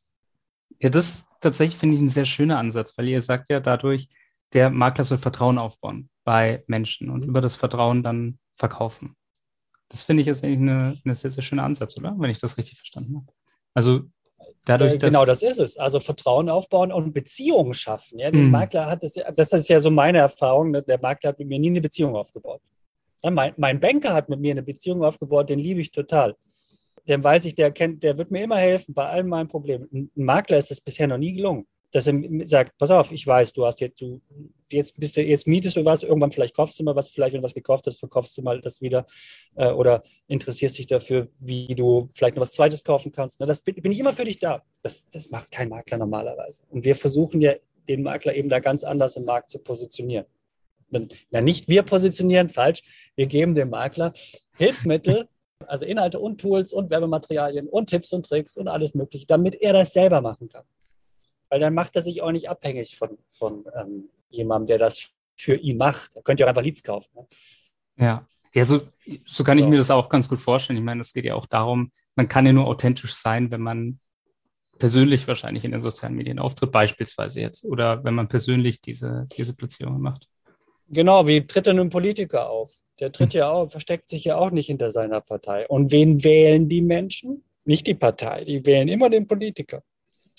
Ja, 0.81 0.91
das 0.91 1.27
tatsächlich 1.41 1.79
finde 1.79 1.97
ich 1.97 2.03
ein 2.03 2.09
sehr 2.09 2.25
schöner 2.25 2.59
Ansatz, 2.59 2.99
weil 2.99 3.09
ihr 3.09 3.21
sagt 3.21 3.49
ja 3.51 3.61
dadurch, 3.61 4.09
der 4.53 4.71
Makler 4.71 5.05
soll 5.05 5.19
Vertrauen 5.19 5.59
aufbauen 5.59 6.09
bei 6.25 6.65
Menschen 6.67 7.11
und 7.11 7.23
über 7.23 7.41
das 7.41 7.57
Vertrauen 7.57 8.03
dann 8.03 8.39
verkaufen. 8.57 9.15
Das 9.89 10.03
finde 10.03 10.23
ich 10.23 10.29
ist 10.29 10.43
eigentlich 10.43 10.59
eine, 10.59 11.01
eine 11.05 11.15
sehr, 11.15 11.31
sehr 11.31 11.43
schöne 11.43 11.63
Ansatz, 11.63 11.97
oder? 11.97 12.15
Wenn 12.19 12.31
ich 12.31 12.41
das 12.41 12.57
richtig 12.57 12.79
verstanden 12.79 13.17
habe. 13.17 13.27
Also 13.75 14.01
dadurch, 14.65 14.95
äh, 14.95 14.99
dass 14.99 15.11
genau, 15.11 15.25
das 15.25 15.43
ist 15.43 15.59
es. 15.59 15.77
Also 15.77 16.01
Vertrauen 16.01 16.49
aufbauen 16.49 16.91
und 16.91 17.13
Beziehungen 17.13 17.75
schaffen. 17.75 18.19
Ja, 18.19 18.31
der 18.31 18.41
mhm. 18.41 18.51
Makler 18.51 18.87
hat 18.87 19.03
das, 19.03 19.15
das 19.37 19.53
ist 19.53 19.69
ja 19.69 19.79
so 19.81 19.91
meine 19.91 20.19
Erfahrung. 20.19 20.71
Ne? 20.71 20.83
Der 20.83 21.01
Makler 21.01 21.31
hat 21.31 21.39
mit 21.39 21.49
mir 21.49 21.59
nie 21.59 21.69
eine 21.69 21.81
Beziehung 21.81 22.17
aufgebaut. 22.17 22.63
Mein, 23.31 23.55
mein 23.57 23.81
Banker 23.81 24.13
hat 24.13 24.29
mit 24.29 24.41
mir 24.41 24.53
eine 24.53 24.63
Beziehung 24.63 25.03
aufgebaut, 25.03 25.49
den 25.49 25.59
liebe 25.59 25.81
ich 25.81 25.91
total. 25.91 26.37
Den 27.09 27.23
weiß 27.23 27.45
ich, 27.47 27.55
der 27.55 27.71
kennt, 27.71 28.03
der 28.03 28.19
wird 28.19 28.31
mir 28.31 28.45
immer 28.45 28.59
helfen 28.59 28.95
bei 28.95 29.07
allen 29.07 29.29
meinen 29.29 29.49
Problemen. 29.49 29.89
Ein 29.93 30.11
Makler 30.15 30.59
ist 30.59 30.71
es 30.71 30.81
bisher 30.81 31.07
noch 31.07 31.19
nie 31.19 31.35
gelungen, 31.35 31.67
dass 31.91 32.07
er 32.07 32.15
sagt, 32.45 32.77
pass 32.79 32.91
auf, 32.91 33.13
ich 33.13 33.27
weiß, 33.27 33.53
du 33.53 33.67
hast 33.67 33.81
jetzt, 33.81 34.01
du, 34.01 34.21
jetzt 34.71 34.99
bist 34.99 35.17
du, 35.17 35.23
jetzt 35.23 35.47
mietest 35.47 35.77
du 35.77 35.85
was, 35.85 36.03
irgendwann 36.03 36.33
vielleicht 36.33 36.57
kaufst 36.57 36.79
du 36.79 36.85
mal 36.85 36.97
was, 36.97 37.09
vielleicht 37.09 37.35
wenn 37.35 37.41
du 37.41 37.45
was 37.45 37.55
gekauft 37.55 37.87
hast, 37.87 37.99
verkaufst 37.99 38.37
du 38.37 38.43
mal 38.43 38.61
das 38.61 38.81
wieder 38.81 39.07
äh, 39.57 39.71
oder 39.71 40.03
interessierst 40.27 40.79
dich 40.79 40.87
dafür, 40.87 41.29
wie 41.41 41.75
du 41.75 42.09
vielleicht 42.15 42.37
noch 42.37 42.43
was 42.43 42.53
Zweites 42.53 42.85
kaufen 42.85 43.13
kannst. 43.13 43.41
Ne? 43.41 43.47
Das 43.47 43.63
bin, 43.63 43.75
bin 43.77 43.93
ich 43.93 44.01
immer 44.01 44.13
für 44.13 44.25
dich 44.25 44.39
da. 44.39 44.63
Das, 44.83 45.09
das 45.11 45.31
macht 45.31 45.51
kein 45.51 45.69
Makler 45.69 45.99
normalerweise. 45.99 46.63
Und 46.71 46.85
wir 46.85 46.97
versuchen 46.97 47.41
ja, 47.41 47.55
den 47.87 48.03
Makler 48.03 48.35
eben 48.35 48.49
da 48.49 48.61
ganz 48.61 48.83
anders 48.83 49.17
im 49.17 49.25
Markt 49.25 49.51
zu 49.51 49.59
positionieren 49.59 50.27
ja 51.31 51.41
nicht 51.41 51.69
wir 51.69 51.83
positionieren, 51.83 52.49
falsch, 52.49 52.83
wir 53.17 53.27
geben 53.27 53.55
dem 53.55 53.71
Makler 53.71 54.13
Hilfsmittel, 54.57 55.29
also 55.67 55.85
Inhalte 55.85 56.19
und 56.19 56.41
Tools 56.41 56.73
und 56.73 56.91
Werbematerialien 56.91 57.69
und 57.69 57.91
Tipps 57.91 58.13
und 58.13 58.27
Tricks 58.27 58.57
und 58.57 58.69
alles 58.69 58.95
Mögliche, 58.95 59.27
damit 59.27 59.61
er 59.61 59.73
das 59.73 59.93
selber 59.93 60.21
machen 60.21 60.49
kann. 60.49 60.65
Weil 61.49 61.61
dann 61.61 61.75
macht 61.75 61.97
er 61.97 62.03
sich 62.03 62.23
auch 62.23 62.33
nicht 62.33 62.49
abhängig 62.49 62.97
von, 62.97 63.19
von 63.29 63.65
ähm, 63.79 64.09
jemandem, 64.31 64.67
der 64.67 64.79
das 64.79 65.11
für 65.37 65.55
ihn 65.55 65.77
macht. 65.77 66.17
Er 66.17 66.23
könnte 66.23 66.43
ja 66.43 66.47
auch 66.47 66.51
einfach 66.51 66.63
Leads 66.63 66.83
kaufen. 66.83 67.11
Ne? 67.15 67.27
Ja. 67.97 68.29
Ja, 68.57 68.65
so, 68.65 68.83
so 69.27 69.43
kann 69.43 69.59
ich 69.59 69.67
mir 69.67 69.79
das 69.79 69.91
auch 69.91 70.09
ganz 70.09 70.29
gut 70.29 70.39
vorstellen. 70.39 70.79
Ich 70.79 70.85
meine, 70.85 71.01
es 71.01 71.13
geht 71.13 71.25
ja 71.25 71.35
auch 71.35 71.47
darum, 71.47 71.91
man 72.15 72.29
kann 72.29 72.47
ja 72.47 72.53
nur 72.53 72.69
authentisch 72.69 73.13
sein, 73.13 73.51
wenn 73.51 73.61
man 73.61 73.99
persönlich 74.79 75.27
wahrscheinlich 75.27 75.65
in 75.65 75.73
den 75.73 75.81
sozialen 75.81 76.15
Medien 76.15 76.39
auftritt, 76.39 76.71
beispielsweise 76.71 77.41
jetzt, 77.41 77.65
oder 77.65 78.05
wenn 78.05 78.15
man 78.15 78.29
persönlich 78.29 78.81
diese, 78.81 79.27
diese 79.37 79.55
Platzierungen 79.55 80.01
macht. 80.01 80.29
Genau, 80.89 81.27
wie 81.27 81.47
tritt 81.47 81.67
denn 81.67 81.79
ein 81.79 81.91
Politiker 81.91 82.51
auf? 82.51 82.73
Der 83.01 83.11
tritt 83.11 83.33
hm. 83.33 83.39
ja 83.39 83.51
auch, 83.51 83.71
versteckt 83.71 84.09
sich 84.09 84.25
ja 84.25 84.37
auch 84.37 84.51
nicht 84.51 84.67
hinter 84.67 84.91
seiner 84.91 85.21
Partei. 85.21 85.67
Und 85.69 85.91
wen 85.91 86.23
wählen 86.23 86.69
die 86.69 86.83
Menschen? 86.83 87.45
Nicht 87.65 87.87
die 87.87 87.95
Partei, 87.95 88.45
die 88.45 88.65
wählen 88.67 88.89
immer 88.89 89.09
den 89.09 89.27
Politiker. 89.27 89.83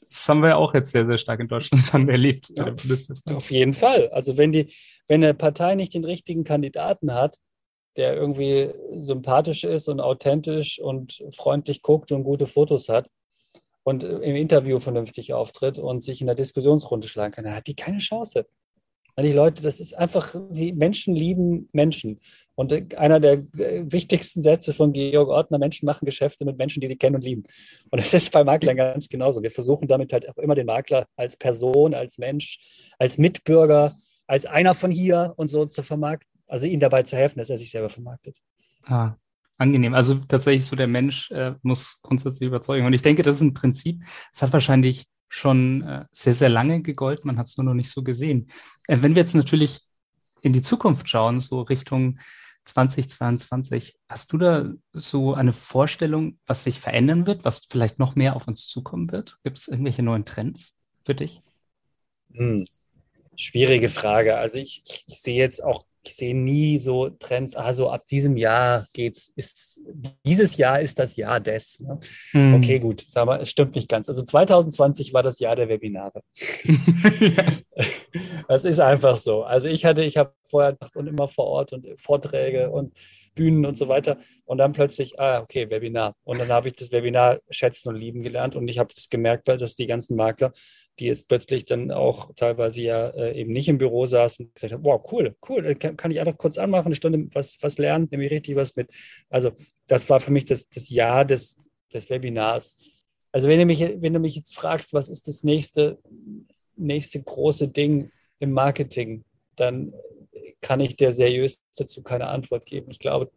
Das 0.02 0.30
haben 0.30 0.42
wir 0.42 0.50
ja 0.50 0.56
auch 0.58 0.74
jetzt 0.74 0.92
sehr, 0.92 1.06
sehr 1.06 1.18
stark 1.18 1.40
in 1.40 1.48
Deutschland 1.48 1.84
dann 1.94 2.08
erlebt. 2.08 2.50
Ja, 2.56 2.74
auf 3.34 3.52
jeden 3.52 3.74
Fall. 3.74 4.10
Also 4.10 4.38
wenn 4.38 4.52
die, 4.52 4.72
wenn 5.08 5.24
eine 5.24 5.34
Partei 5.34 5.76
nicht 5.76 5.94
den 5.94 6.06
richtigen 6.06 6.44
Kandidaten 6.44 7.14
hat, 7.14 7.38
der 7.98 8.16
irgendwie 8.16 8.72
sympathisch 8.98 9.64
ist 9.64 9.88
und 9.88 10.02
authentisch 10.02 10.80
und 10.80 11.24
freundlich 11.36 11.82
guckt 11.82 12.12
und 12.12 12.24
gute 12.24 12.46
Fotos 12.46 12.90
hat 12.90 13.10
und 13.84 14.04
im 14.04 14.36
Interview 14.36 14.80
vernünftig 14.80 15.34
auftritt 15.34 15.80
und 15.80 16.02
sich 16.02 16.22
in 16.22 16.28
der 16.28 16.36
Diskussionsrunde 16.36 17.08
schlagen 17.08 17.34
kann, 17.34 17.46
dann 17.46 17.56
hat 17.56 17.68
die 17.68 17.76
keine 17.76 18.00
Chance. 18.00 18.46
Die 19.18 19.32
Leute, 19.32 19.64
das 19.64 19.80
ist 19.80 19.98
einfach, 19.98 20.36
die 20.50 20.74
Menschen 20.74 21.16
lieben 21.16 21.70
Menschen. 21.72 22.20
Und 22.56 22.74
äh, 22.74 22.86
einer 22.98 23.22
der 23.22 23.44
äh, 23.58 23.86
wichtigsten 23.86 24.42
Sätze 24.42 24.74
von 24.74 24.92
Georg 24.92 25.30
Ortner, 25.30 25.58
Menschen 25.58 25.86
machen 25.86 26.06
Geschäfte 26.06 26.44
mit 26.44 26.58
Menschen, 26.58 26.82
die 26.82 26.88
sie 26.90 26.98
kennen 26.98 27.16
und 27.16 27.24
lieben. 27.24 27.44
Und 27.92 28.02
das 28.02 28.14
ist 28.14 28.32
bei 28.34 28.44
Maklern 28.44 28.76
ganz 28.76 29.08
genauso. 29.08 29.42
Wir 29.42 29.52
versuchen 29.52 29.88
damit 29.88 30.12
halt 30.12 30.28
auch 30.28 30.38
immer 30.38 30.56
den 30.56 30.66
Makler 30.66 31.08
als 31.16 31.38
Person, 31.38 31.94
als 31.94 32.18
Mensch, 32.18 32.60
als 33.00 33.18
Mitbürger, 33.18 33.94
als 34.28 34.46
einer 34.46 34.74
von 34.74 34.92
hier 34.92 35.34
und 35.38 35.48
so 35.48 35.66
zu 35.66 35.82
vermarkten. 35.82 36.30
Also 36.48 36.68
ihm 36.68 36.82
dabei 36.82 37.04
zu 37.04 37.16
helfen, 37.16 37.40
dass 37.40 37.50
er 37.50 37.58
sich 37.58 37.72
selber 37.72 37.90
vermarktet. 37.90 38.36
Ah, 38.84 39.16
angenehm. 39.58 39.94
Also 39.94 40.16
tatsächlich 40.28 40.66
so 40.66 40.76
der 40.76 40.88
Mensch 40.88 41.32
äh, 41.32 41.54
muss 41.62 42.02
grundsätzlich 42.02 42.48
überzeugen. 42.48 42.86
Und 42.86 42.94
ich 42.94 43.02
denke, 43.02 43.24
das 43.24 43.38
ist 43.38 43.42
ein 43.44 43.54
Prinzip, 43.54 44.04
es 44.34 44.42
hat 44.42 44.52
wahrscheinlich 44.52 45.06
schon 45.36 45.82
äh, 45.82 46.06
sehr, 46.14 46.34
sehr 46.34 46.48
lange 46.48 46.82
gegolten. 46.82 47.28
Man 47.28 47.38
hat 47.38 47.48
es 47.48 47.58
nur 47.58 47.66
noch 47.66 47.74
nicht 47.74 47.90
so 47.90 48.04
gesehen. 48.04 48.48
Äh, 48.88 49.00
wenn 49.02 49.16
wir 49.16 49.22
jetzt 49.22 49.36
natürlich 49.36 49.82
in 50.42 50.54
die 50.54 50.62
Zukunft 50.62 51.10
schauen, 51.10 51.42
so 51.42 51.62
Richtung 51.62 52.20
2022, 52.64 53.98
hast 54.08 54.32
du 54.32 54.38
da 54.38 54.72
so 54.94 55.34
eine 55.34 55.52
Vorstellung, 55.52 56.40
was 56.46 56.64
sich 56.64 56.80
verändern 56.80 57.28
wird, 57.28 57.44
was 57.44 57.68
vielleicht 57.70 58.00
noch 58.00 58.16
mehr 58.16 58.38
auf 58.38 58.48
uns 58.48 58.66
zukommen 58.68 59.12
wird? 59.12 59.38
Gibt 59.44 59.58
es 59.58 59.68
irgendwelche 59.68 60.04
neuen 60.04 60.24
Trends 60.24 60.78
für 61.04 61.16
dich? 61.16 61.42
Hm. 62.34 62.64
Schwierige 63.36 63.90
Frage. 63.90 64.38
Also 64.38 64.60
ich, 64.60 64.84
ich 65.06 65.20
sehe 65.20 65.36
jetzt 65.36 65.62
auch 65.62 65.86
sehe 66.14 66.36
nie 66.36 66.80
so 66.80 67.10
Trends, 67.10 67.56
also 67.56 67.90
ab 67.90 68.08
diesem 68.08 68.38
Jahr 68.38 68.88
geht's, 68.94 69.32
ist, 69.36 69.82
dieses 70.26 70.58
Jahr 70.58 70.82
ist 70.82 71.00
das 71.00 71.16
Jahr 71.16 71.40
des. 71.40 71.80
Ne? 71.80 72.00
Hm. 72.32 72.56
Okay, 72.56 72.80
gut, 72.80 73.06
sag 73.08 73.26
mal, 73.26 73.42
es 73.42 73.50
stimmt 73.50 73.76
nicht 73.76 73.90
ganz. 73.90 74.10
Also 74.10 74.24
2020 74.24 75.14
war 75.14 75.24
das 75.24 75.40
Jahr 75.40 75.56
der 75.56 75.70
Webinare. 75.70 76.22
das 78.48 78.66
ist 78.66 78.80
einfach 78.80 79.18
so. 79.18 79.44
Also 79.44 79.68
ich 79.68 79.86
hatte, 79.86 80.04
ich 80.04 80.18
habe 80.18 80.34
vorher 80.44 80.78
und 80.94 81.08
immer 81.08 81.28
vor 81.28 81.46
Ort 81.46 81.74
und 81.74 81.88
Vorträge 82.00 82.70
und 82.70 82.94
Bühnen 83.36 83.66
und 83.66 83.78
so 83.78 83.88
weiter. 83.88 84.18
Und 84.46 84.58
dann 84.58 84.72
plötzlich, 84.72 85.20
ah, 85.20 85.42
okay, 85.42 85.70
Webinar. 85.70 86.16
Und 86.24 86.40
dann 86.40 86.50
habe 86.50 86.68
ich 86.68 86.76
das 86.76 86.92
Webinar 86.92 87.40
schätzen 87.50 87.90
und 87.90 87.96
lieben 87.96 88.24
gelernt. 88.24 88.56
Und 88.56 88.68
ich 88.68 88.80
habe 88.80 88.94
das 88.94 89.10
gemerkt, 89.10 89.48
dass 89.48 89.76
die 89.76 89.88
ganzen 89.88 90.16
Makler, 90.16 90.54
die 91.00 91.06
jetzt 91.06 91.28
plötzlich 91.28 91.66
dann 91.66 91.92
auch 91.92 92.32
teilweise 92.36 92.82
ja 92.82 93.10
äh, 93.10 93.40
eben 93.40 93.52
nicht 93.52 93.68
im 93.68 93.78
Büro 93.78 94.06
saßen, 94.06 94.52
gesagt 94.54 94.74
haben, 94.74 94.86
wow, 94.86 95.02
cool, 95.12 95.36
cool, 95.50 95.76
kann, 95.76 95.98
kann 95.98 96.12
ich 96.12 96.20
einfach 96.20 96.38
kurz 96.38 96.58
anmachen, 96.58 96.88
eine 96.88 96.96
Stunde 96.96 97.28
was, 97.34 97.58
was 97.62 97.78
lernen, 97.78 98.08
nehme 98.12 98.26
ich 98.26 98.32
richtig 98.32 98.56
was 98.56 98.76
mit. 98.76 98.90
Also 99.30 99.52
das 99.88 100.10
war 100.10 100.20
für 100.20 100.32
mich 100.32 100.46
das, 100.46 100.70
das 100.70 100.90
Jahr 100.90 101.26
des, 101.26 101.58
des 101.94 102.10
Webinars. 102.10 102.78
Also 103.32 103.50
wenn 103.50 103.60
du, 103.60 103.66
mich, 103.66 103.82
wenn 103.82 104.14
du 104.14 104.20
mich 104.20 104.36
jetzt 104.36 104.56
fragst, 104.56 104.94
was 104.94 105.10
ist 105.10 105.28
das 105.28 105.44
nächste, 105.44 106.00
nächste 106.78 107.22
große 107.22 107.68
Ding 107.68 108.12
im 108.40 108.52
Marketing, 108.52 109.26
dann 109.58 109.94
kann 110.66 110.80
ich 110.80 110.96
der 110.96 111.14
seriös 111.14 111.62
dazu 111.76 112.02
keine 112.02 112.26
Antwort 112.26 112.66
geben. 112.66 112.90
Ich 112.90 112.98
glaube, 112.98 113.30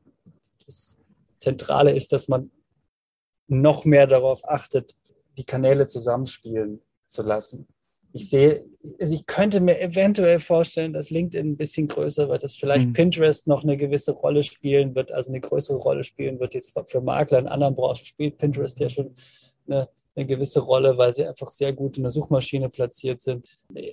das 0.65 0.97
Zentrale 1.39 1.95
ist, 1.95 2.11
dass 2.11 2.27
man 2.27 2.51
noch 3.49 3.85
mehr 3.85 4.07
darauf 4.07 4.49
achtet, 4.49 4.95
die 5.37 5.45
Kanäle 5.45 5.87
zusammenspielen 5.87 6.81
zu 7.07 7.21
lassen. 7.21 7.69
Ich 8.15 8.31
sehe, 8.31 8.65
also 8.99 9.13
ich 9.13 9.27
könnte 9.27 9.61
mir 9.61 9.79
eventuell 9.79 10.39
vorstellen, 10.39 10.95
dass 10.95 11.11
LinkedIn 11.11 11.51
ein 11.51 11.57
bisschen 11.59 11.87
größer 11.87 12.31
wird, 12.31 12.43
dass 12.43 12.57
vielleicht 12.57 12.89
mhm. 12.89 12.93
Pinterest 12.95 13.47
noch 13.47 13.63
eine 13.63 13.77
gewisse 13.77 14.13
Rolle 14.13 14.43
spielen 14.43 14.95
wird, 14.95 15.13
also 15.13 15.31
eine 15.31 15.41
größere 15.41 15.77
Rolle 15.77 16.05
spielen 16.05 16.41
wird. 16.41 16.55
Jetzt 16.55 16.73
für 16.87 17.03
Makler 17.03 17.41
in 17.41 17.47
anderen 17.47 17.75
Branchen 17.75 18.07
spielt 18.07 18.39
Pinterest 18.39 18.81
ja 18.81 18.89
schon 18.89 19.15
eine, 19.67 19.91
eine 20.19 20.27
gewisse 20.27 20.61
Rolle, 20.61 20.99
weil 20.99 21.15
sie 21.15 21.25
einfach 21.25 21.51
sehr 21.51 21.73
gut 21.73 21.97
in 21.97 22.03
der 22.03 22.11
Suchmaschine 22.11 22.69
platziert 22.69 23.23
sind. 23.23 23.47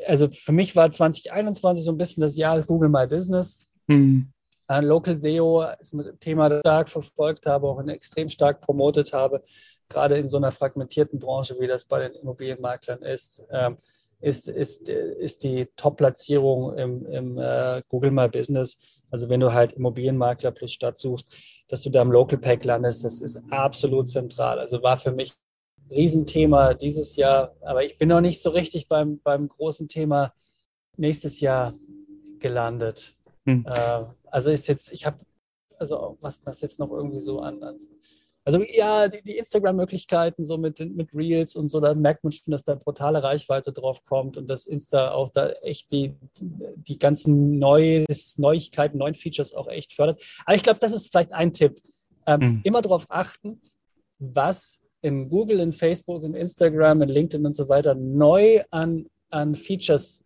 Also 0.07 0.29
für 0.29 0.51
mich 0.51 0.75
war 0.75 0.91
2021 0.91 1.85
so 1.85 1.91
ein 1.91 1.97
bisschen 1.97 2.21
das 2.21 2.35
Jahr 2.35 2.61
Google 2.63 2.89
My 2.89 3.05
Business. 3.05 3.57
Mhm. 3.87 4.31
Local 4.67 5.13
SEO 5.13 5.63
ist 5.79 5.93
ein 5.93 6.19
Thema, 6.19 6.49
das 6.49 6.57
ich 6.57 6.61
stark 6.61 6.89
verfolgt 6.89 7.45
habe, 7.45 7.67
auch 7.67 7.79
extrem 7.87 8.27
stark 8.29 8.61
promotet 8.61 9.13
habe, 9.13 9.43
gerade 9.87 10.17
in 10.17 10.27
so 10.27 10.37
einer 10.37 10.51
fragmentierten 10.51 11.19
Branche, 11.19 11.55
wie 11.59 11.67
das 11.67 11.85
bei 11.85 11.99
den 11.99 12.13
Immobilienmaklern 12.19 13.03
ist. 13.03 13.43
Ähm, 13.51 13.77
ist, 14.21 14.47
ist, 14.47 14.89
ist 14.89 15.43
die 15.43 15.67
Top-Platzierung 15.75 16.75
im, 16.77 17.05
im 17.05 17.37
äh, 17.37 17.83
Google 17.89 18.09
My 18.09 18.27
Business. 18.27 18.77
Also 19.11 19.29
wenn 19.29 19.39
du 19.39 19.53
halt 19.53 19.73
Immobilienmakler 19.73 20.49
plus 20.49 20.71
Stadt 20.71 20.97
suchst, 20.97 21.27
dass 21.67 21.83
du 21.83 21.91
da 21.91 22.01
im 22.01 22.11
Local 22.11 22.39
Pack 22.39 22.65
landest, 22.65 23.03
das 23.03 23.21
ist 23.21 23.39
absolut 23.51 24.09
zentral. 24.09 24.57
Also 24.57 24.81
war 24.81 24.97
für 24.97 25.11
mich 25.11 25.35
Riesenthema 25.89 26.73
dieses 26.73 27.15
Jahr, 27.15 27.55
aber 27.61 27.83
ich 27.83 27.97
bin 27.97 28.09
noch 28.09 28.21
nicht 28.21 28.41
so 28.41 28.49
richtig 28.49 28.87
beim, 28.87 29.19
beim 29.19 29.47
großen 29.47 29.87
Thema 29.87 30.33
nächstes 30.97 31.39
Jahr 31.39 31.73
gelandet. 32.39 33.15
Hm. 33.45 33.65
Äh, 33.67 34.05
also 34.31 34.51
ist 34.51 34.67
jetzt, 34.67 34.91
ich 34.91 35.05
habe, 35.05 35.19
also 35.77 36.17
was, 36.21 36.39
was 36.45 36.61
jetzt 36.61 36.79
noch 36.79 36.91
irgendwie 36.91 37.19
so 37.19 37.39
an, 37.39 37.61
an 37.63 37.77
also 38.47 38.61
ja, 38.61 39.07
die, 39.07 39.23
die 39.23 39.37
Instagram-Möglichkeiten 39.37 40.45
so 40.45 40.59
mit, 40.59 40.79
mit 40.79 41.09
Reels 41.15 41.55
und 41.55 41.67
so, 41.67 41.79
da 41.79 41.95
merkt 41.95 42.23
man 42.23 42.31
schon, 42.31 42.51
dass 42.51 42.63
da 42.63 42.75
brutale 42.75 43.23
Reichweite 43.23 43.73
drauf 43.73 44.05
kommt 44.05 44.37
und 44.37 44.47
dass 44.47 44.67
Insta 44.67 45.11
auch 45.11 45.29
da 45.29 45.49
echt 45.63 45.91
die, 45.91 46.13
die 46.39 46.99
ganzen 46.99 47.57
Neues, 47.57 48.37
Neuigkeiten, 48.37 48.99
neuen 48.99 49.15
Features 49.15 49.55
auch 49.55 49.67
echt 49.67 49.93
fördert. 49.93 50.21
Aber 50.45 50.55
ich 50.55 50.61
glaube, 50.61 50.77
das 50.79 50.93
ist 50.93 51.09
vielleicht 51.09 51.33
ein 51.33 51.53
Tipp. 51.53 51.81
Ähm, 52.27 52.39
mhm. 52.39 52.61
Immer 52.63 52.83
darauf 52.83 53.07
achten, 53.09 53.61
was 54.19 54.79
in 55.05 55.29
Google, 55.29 55.59
in 55.59 55.71
Facebook, 55.71 56.23
in 56.23 56.33
Instagram, 56.33 57.03
in 57.03 57.09
LinkedIn 57.09 57.45
und 57.45 57.53
so 57.53 57.69
weiter 57.69 57.93
neu 57.93 58.63
an, 58.71 59.05
an 59.29 59.55
Features 59.55 60.23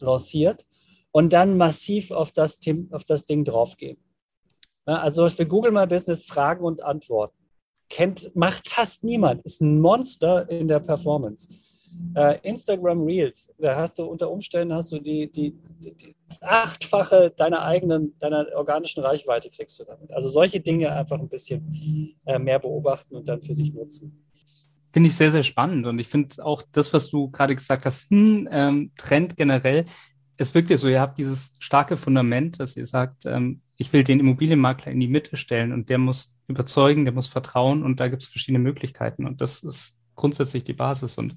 lanciert 0.00 0.64
und 1.12 1.34
dann 1.34 1.58
massiv 1.58 2.10
auf 2.10 2.32
das, 2.32 2.58
auf 2.90 3.04
das 3.04 3.26
Ding 3.26 3.44
draufgehen. 3.44 3.98
Also 4.86 5.16
zum 5.16 5.24
Beispiel 5.26 5.46
Google 5.46 5.72
My 5.72 5.86
Business 5.86 6.24
Fragen 6.24 6.64
und 6.64 6.82
Antworten. 6.82 7.36
Kennt, 7.90 8.34
macht 8.34 8.66
fast 8.66 9.04
niemand. 9.04 9.44
Ist 9.44 9.60
ein 9.60 9.78
Monster 9.80 10.48
in 10.48 10.68
der 10.68 10.80
Performance. 10.80 11.48
Äh, 12.14 12.38
Instagram 12.42 13.02
Reels, 13.02 13.52
da 13.58 13.76
hast 13.76 13.98
du 13.98 14.04
unter 14.04 14.30
Umständen 14.30 14.72
hast 14.74 14.92
du 14.92 14.98
die, 15.00 15.30
die, 15.30 15.52
die, 15.80 16.14
das 16.28 16.42
Achtfache 16.42 17.32
deiner 17.36 17.62
eigenen, 17.62 18.16
deiner 18.18 18.46
organischen 18.54 19.02
Reichweite 19.02 19.48
kriegst 19.50 19.78
du 19.80 19.84
damit. 19.84 20.12
Also 20.12 20.28
solche 20.28 20.60
Dinge 20.60 20.92
einfach 20.92 21.18
ein 21.18 21.28
bisschen 21.28 22.20
äh, 22.24 22.38
mehr 22.38 22.58
beobachten 22.58 23.16
und 23.16 23.28
dann 23.28 23.42
für 23.42 23.54
sich 23.54 23.72
nutzen. 23.72 24.24
Finde 24.92 25.08
ich 25.08 25.16
sehr, 25.16 25.32
sehr 25.32 25.42
spannend. 25.42 25.86
Und 25.86 25.98
ich 25.98 26.06
finde 26.06 26.44
auch 26.44 26.62
das, 26.70 26.92
was 26.92 27.10
du 27.10 27.28
gerade 27.30 27.56
gesagt 27.56 27.84
hast, 27.84 28.08
hm, 28.10 28.48
ähm, 28.50 28.92
Trend 28.96 29.36
generell, 29.36 29.84
es 30.36 30.54
wirkt 30.54 30.70
ja 30.70 30.76
so, 30.76 30.88
ihr 30.88 31.00
habt 31.00 31.18
dieses 31.18 31.54
starke 31.58 31.96
Fundament, 31.96 32.60
dass 32.60 32.76
ihr 32.76 32.86
sagt, 32.86 33.26
ähm, 33.26 33.60
ich 33.76 33.92
will 33.92 34.04
den 34.04 34.20
Immobilienmakler 34.20 34.92
in 34.92 35.00
die 35.00 35.08
Mitte 35.08 35.36
stellen 35.36 35.72
und 35.72 35.90
der 35.90 35.98
muss 35.98 36.36
überzeugen, 36.46 37.04
der 37.04 37.14
muss 37.14 37.26
vertrauen 37.26 37.82
und 37.82 37.98
da 37.98 38.08
gibt 38.08 38.22
es 38.22 38.28
verschiedene 38.28 38.62
Möglichkeiten. 38.62 39.26
Und 39.26 39.40
das 39.40 39.62
ist 39.62 40.00
grundsätzlich 40.14 40.64
die 40.64 40.72
Basis. 40.72 41.18
Und 41.18 41.34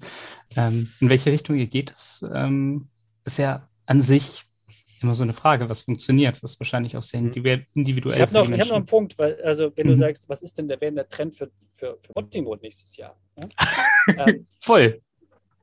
ähm, 0.55 0.91
in 0.99 1.09
welche 1.09 1.31
Richtung 1.31 1.57
ihr 1.57 1.67
geht, 1.67 1.91
das 1.91 2.25
ähm, 2.33 2.89
ist 3.25 3.37
ja 3.37 3.69
an 3.85 4.01
sich 4.01 4.43
immer 5.01 5.15
so 5.15 5.23
eine 5.23 5.33
Frage, 5.33 5.69
was 5.69 5.83
funktioniert. 5.83 6.41
Das 6.41 6.51
ist 6.51 6.59
wahrscheinlich 6.59 6.97
auch 6.97 7.03
sehr 7.03 7.21
mhm. 7.21 7.65
individuell. 7.73 8.17
Ich 8.17 8.21
habe 8.21 8.33
noch, 8.33 8.51
hab 8.51 8.67
noch 8.67 8.75
einen 8.75 8.85
Punkt, 8.85 9.17
weil, 9.17 9.41
also 9.43 9.71
wenn 9.75 9.87
mhm. 9.87 9.91
du 9.91 9.97
sagst, 9.97 10.27
was 10.29 10.41
ist 10.41 10.57
denn 10.57 10.67
der, 10.67 10.77
der 10.77 11.07
Trend 11.07 11.35
für, 11.35 11.51
für, 11.71 11.97
für 12.01 12.15
Optimot 12.15 12.61
nächstes 12.61 12.97
Jahr? 12.97 13.19
Ja? 13.39 13.47
ähm, 14.27 14.47
Voll. 14.55 15.01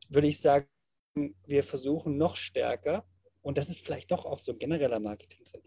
Würde 0.09 0.29
ich 0.29 0.41
sagen, 0.41 0.67
wir 1.47 1.63
versuchen 1.63 2.17
noch 2.17 2.37
stärker, 2.37 3.05
und 3.43 3.59
das 3.59 3.69
ist 3.69 3.81
vielleicht 3.81 4.11
doch 4.11 4.25
auch 4.25 4.39
so 4.39 4.53
ein 4.53 4.59
genereller 4.59 5.01
Marketing 5.01 5.45
drin, 5.45 5.63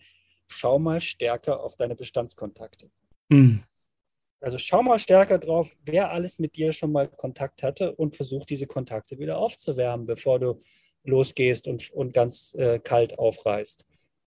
schau 0.47 0.79
mal 0.79 0.99
stärker 0.99 1.61
auf 1.61 1.75
deine 1.75 1.95
Bestandskontakte. 1.95 2.89
Mhm. 3.29 3.63
Also 4.39 4.57
schau 4.57 4.83
mal 4.83 4.99
stärker 4.99 5.39
drauf, 5.39 5.75
wer 5.83 6.11
alles 6.11 6.37
mit 6.37 6.55
dir 6.55 6.71
schon 6.71 6.91
mal 6.91 7.07
Kontakt 7.07 7.63
hatte 7.63 7.95
und 7.95 8.15
versuch 8.15 8.45
diese 8.45 8.67
Kontakte 8.67 9.17
wieder 9.17 9.37
aufzuwärmen, 9.37 10.05
bevor 10.05 10.39
du 10.39 10.61
losgehst 11.03 11.67
und, 11.67 11.89
und 11.91 12.13
ganz 12.13 12.53
äh, 12.55 12.79
kalt 12.79 13.17
aufreißt. 13.17 13.85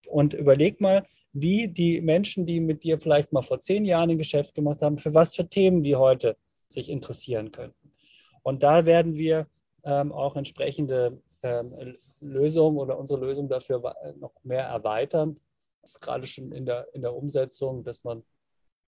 Und 0.09 0.35
überleg 0.35 0.81
mal, 0.81 1.07
wie 1.33 1.69
die 1.69 2.01
Menschen, 2.01 2.45
die 2.45 2.61
mit 2.61 2.83
dir 2.83 2.99
vielleicht 2.99 3.33
mal 3.33 3.43
vor 3.43 3.61
zehn 3.61 3.85
Jahren 3.85 4.11
ein 4.11 4.19
Geschäft 4.19 4.55
gemacht 4.55 4.83
haben, 4.83 4.99
für 4.99 5.15
was 5.15 5.37
für 5.37 5.49
Themen 5.49 5.83
die 5.83 5.95
heute 5.95 6.37
sich 6.69 6.89
interessieren 6.89 7.53
könnten. 7.53 7.93
Und 8.43 8.63
da 8.63 8.87
werden 8.87 9.15
wir 9.15 9.47
ähm, 9.85 10.13
auch 10.13 10.35
entsprechende 10.35 11.21
ähm, 11.43 11.95
Lösungen 12.21 12.79
oder 12.79 12.99
unsere 12.99 13.21
Lösung 13.21 13.49
dafür 13.49 13.95
noch 14.19 14.33
mehr 14.43 14.65
erweitern. 14.65 15.39
Das 15.83 15.93
ist 15.93 16.01
gerade 16.01 16.27
schon 16.27 16.53
in 16.53 16.67
der, 16.67 16.89
in 16.93 17.03
der 17.03 17.15
Umsetzung, 17.15 17.85
dass 17.85 18.03
man 18.03 18.23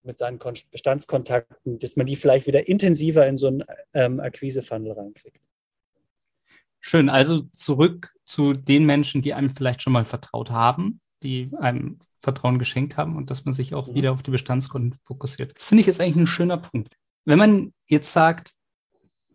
mit 0.05 0.19
seinen 0.19 0.39
Bestandskontakten, 0.71 1.79
dass 1.79 1.97
man 1.97 2.07
die 2.07 2.17
vielleicht 2.17 2.47
wieder 2.47 2.69
intensiver 2.69 3.27
in 3.27 3.37
so 3.37 3.49
einen 3.49 3.65
ähm, 3.95 4.21
Akquise-Funnel 4.21 4.93
reinkriegt. 4.93 5.41
Schön, 6.81 7.09
also 7.09 7.43
zurück 7.53 8.15
zu 8.25 8.55
den 8.55 8.87
Menschen, 8.87 9.23
die 9.23 9.35
einem 9.35 9.51
vielleicht 9.51 9.83
schon 9.83 9.93
mal 9.93 10.05
vertraut 10.05 10.51
haben, 10.51 11.01
die 11.23 11.51
einem 11.59 11.99
Vertrauen 12.21 12.59
geschenkt 12.59 12.97
haben 12.97 13.17
und 13.17 13.31
dass 13.31 13.45
man 13.45 13.55
sich 13.55 13.75
auch 13.75 13.87
mhm. 13.87 13.95
wieder 13.95 14.13
auf 14.13 14.23
die 14.23 14.33
Bestandskunden 14.33 14.99
fokussiert. 15.05 15.57
Das 15.57 15.67
finde 15.67 15.83
ich 15.83 15.89
ist 15.89 16.01
eigentlich 16.01 16.17
ein 16.17 16.27
schöner 16.27 16.59
Punkt. 16.59 16.97
Wenn 17.25 17.39
man 17.39 17.73
jetzt 17.87 18.13
sagt, 18.13 18.53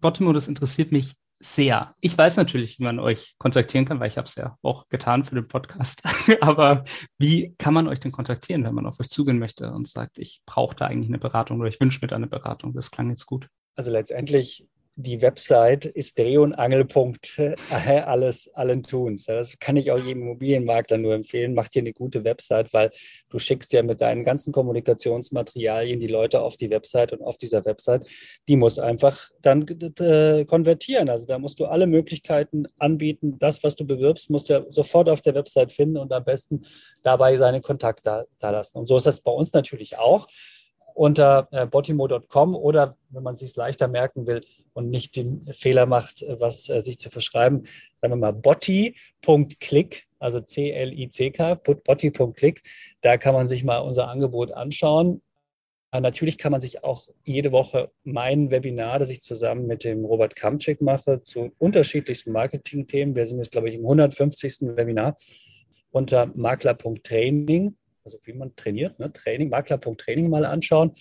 Bottom, 0.02 0.34
das 0.34 0.50
interessiert 0.50 0.92
mich 0.92 1.14
sehr. 1.40 1.94
Ich 2.02 2.18
weiß 2.18 2.38
natürlich, 2.38 2.80
wie 2.80 2.84
man 2.84 3.00
euch 3.00 3.36
kontaktieren 3.38 3.86
kann, 3.86 4.00
weil 4.00 4.08
ich 4.08 4.18
habe 4.18 4.28
es 4.28 4.36
ja 4.36 4.58
auch 4.62 4.88
getan 4.90 5.24
für 5.24 5.36
den 5.36 5.48
Podcast. 5.48 6.02
Aber 6.42 6.84
wie 7.18 7.56
kann 7.58 7.74
man 7.74 7.88
euch 7.88 8.00
denn 8.00 8.12
kontaktieren, 8.12 8.64
wenn 8.64 8.74
man 8.74 8.86
auf 8.86 9.00
euch 9.00 9.10
zugehen 9.10 9.40
möchte 9.40 9.72
und 9.72 9.88
sagt, 9.88 10.18
ich 10.18 10.42
brauche 10.46 10.76
da 10.76 10.86
eigentlich 10.86 11.10
eine 11.10 11.20
Beratung 11.20 11.60
oder 11.60 11.70
ich 11.70 11.80
wünsche 11.80 12.00
mir 12.02 12.08
da 12.08 12.16
eine 12.16 12.28
Beratung? 12.28 12.74
Das 12.74 12.92
klang 12.92 13.10
jetzt 13.10 13.26
gut. 13.26 13.48
Also 13.76 13.92
letztendlich 13.92 14.68
die 15.00 15.22
Website 15.22 15.86
ist 15.86 16.18
Dreh- 16.18 16.40
und 16.40 16.56
Angelpunkt 16.56 17.38
äh, 17.38 17.56
alles, 18.00 18.50
allen 18.56 18.82
Tuns. 18.82 19.26
Das 19.26 19.60
kann 19.60 19.78
ich 19.78 19.92
auch 19.92 20.00
jedem 20.00 20.24
Immobilienmakler 20.24 20.98
nur 20.98 21.14
empfehlen. 21.14 21.54
Mach 21.54 21.68
dir 21.68 21.84
eine 21.84 21.94
gute 21.94 22.24
Website, 22.24 22.74
weil 22.74 22.90
du 23.30 23.38
schickst 23.38 23.72
ja 23.74 23.84
mit 23.84 24.02
deinen 24.02 24.24
ganzen 24.24 24.52
Kommunikationsmaterialien 24.52 26.00
die 26.00 26.08
Leute 26.08 26.42
auf 26.42 26.58
die 26.58 26.72
Website 26.72 27.14
und 27.14 27.22
auf 27.22 27.38
dieser 27.38 27.64
Website, 27.66 28.10
die 28.48 28.56
muss 28.56 28.80
einfach 28.80 29.30
dann 29.44 29.68
äh, 30.00 30.46
konvertieren. 30.46 31.10
Also 31.10 31.28
da 31.28 31.38
musst 31.38 31.60
du 31.60 31.66
alle 31.66 31.86
Möglichkeiten 31.86 32.66
anbieten. 32.80 33.38
Das, 33.38 33.64
was 33.64 33.76
du 33.76 33.86
bewirbst, 33.86 34.32
musst 34.32 34.50
du 34.50 34.66
sofort 34.68 35.10
auf 35.10 35.22
der 35.22 35.36
Website 35.36 35.74
finden 35.74 35.98
und 35.98 36.12
am 36.12 36.26
besten 36.26 36.64
dabei 37.04 37.38
seine 37.38 37.62
Kontakte 37.62 38.26
da 38.40 38.50
lassen. 38.50 38.80
Und 38.80 38.88
so 38.88 38.98
ist 38.98 39.06
das 39.06 39.22
bei 39.22 39.32
uns 39.32 39.54
natürlich 39.54 40.00
auch 40.00 40.28
unter 40.98 41.48
äh, 41.52 41.68
botimo.com 41.68 42.56
oder 42.56 42.98
wenn 43.10 43.22
man 43.22 43.36
sich 43.36 43.56
leichter 43.56 43.88
merken 43.88 44.26
will 44.26 44.42
und 44.74 44.90
nicht 44.90 45.16
den 45.16 45.46
Fehler 45.54 45.86
macht, 45.86 46.24
äh, 46.24 46.40
was 46.40 46.70
äh, 46.70 46.82
sich 46.82 46.98
zu 46.98 47.12
verschreiben, 47.12 47.68
sagen 48.02 48.14
wir 48.14 48.18
mal 48.18 48.34
botti.click, 48.34 50.08
also 50.18 50.42
C-L-I-C-K, 50.42 51.54
botti.click. 51.54 52.64
Da 53.02 53.18
kann 53.18 53.36
man 53.36 53.48
sich 53.48 53.64
mal 53.64 53.78
unser 53.78 54.08
Angebot 54.08 54.52
anschauen. 54.52 55.22
Aber 55.92 56.02
natürlich 56.02 56.40
kann 56.40 56.52
man 56.52 56.62
sich 56.62 56.84
auch 56.84 57.08
jede 57.24 57.52
Woche 57.52 57.92
mein 58.04 58.50
Webinar, 58.50 58.98
das 58.98 59.12
ich 59.12 59.22
zusammen 59.22 59.68
mit 59.68 59.84
dem 59.84 60.04
Robert 60.04 60.36
Kamczyk 60.36 60.82
mache, 60.82 61.22
zu 61.22 61.52
unterschiedlichsten 61.60 62.32
Marketing-Themen. 62.32 63.16
Wir 63.16 63.28
sind 63.28 63.38
jetzt, 63.38 63.52
glaube 63.52 63.70
ich, 63.70 63.76
im 63.76 63.82
150. 63.82 64.76
Webinar 64.76 65.16
unter 65.92 66.32
makler.training 66.34 67.76
also 68.08 68.20
wie 68.24 68.34
man 68.34 68.56
trainiert, 68.56 68.98
ne? 69.00 69.12
Training, 69.12 69.50
Makler.training 69.50 70.30
mal 70.30 70.46
anschauen. 70.46 70.94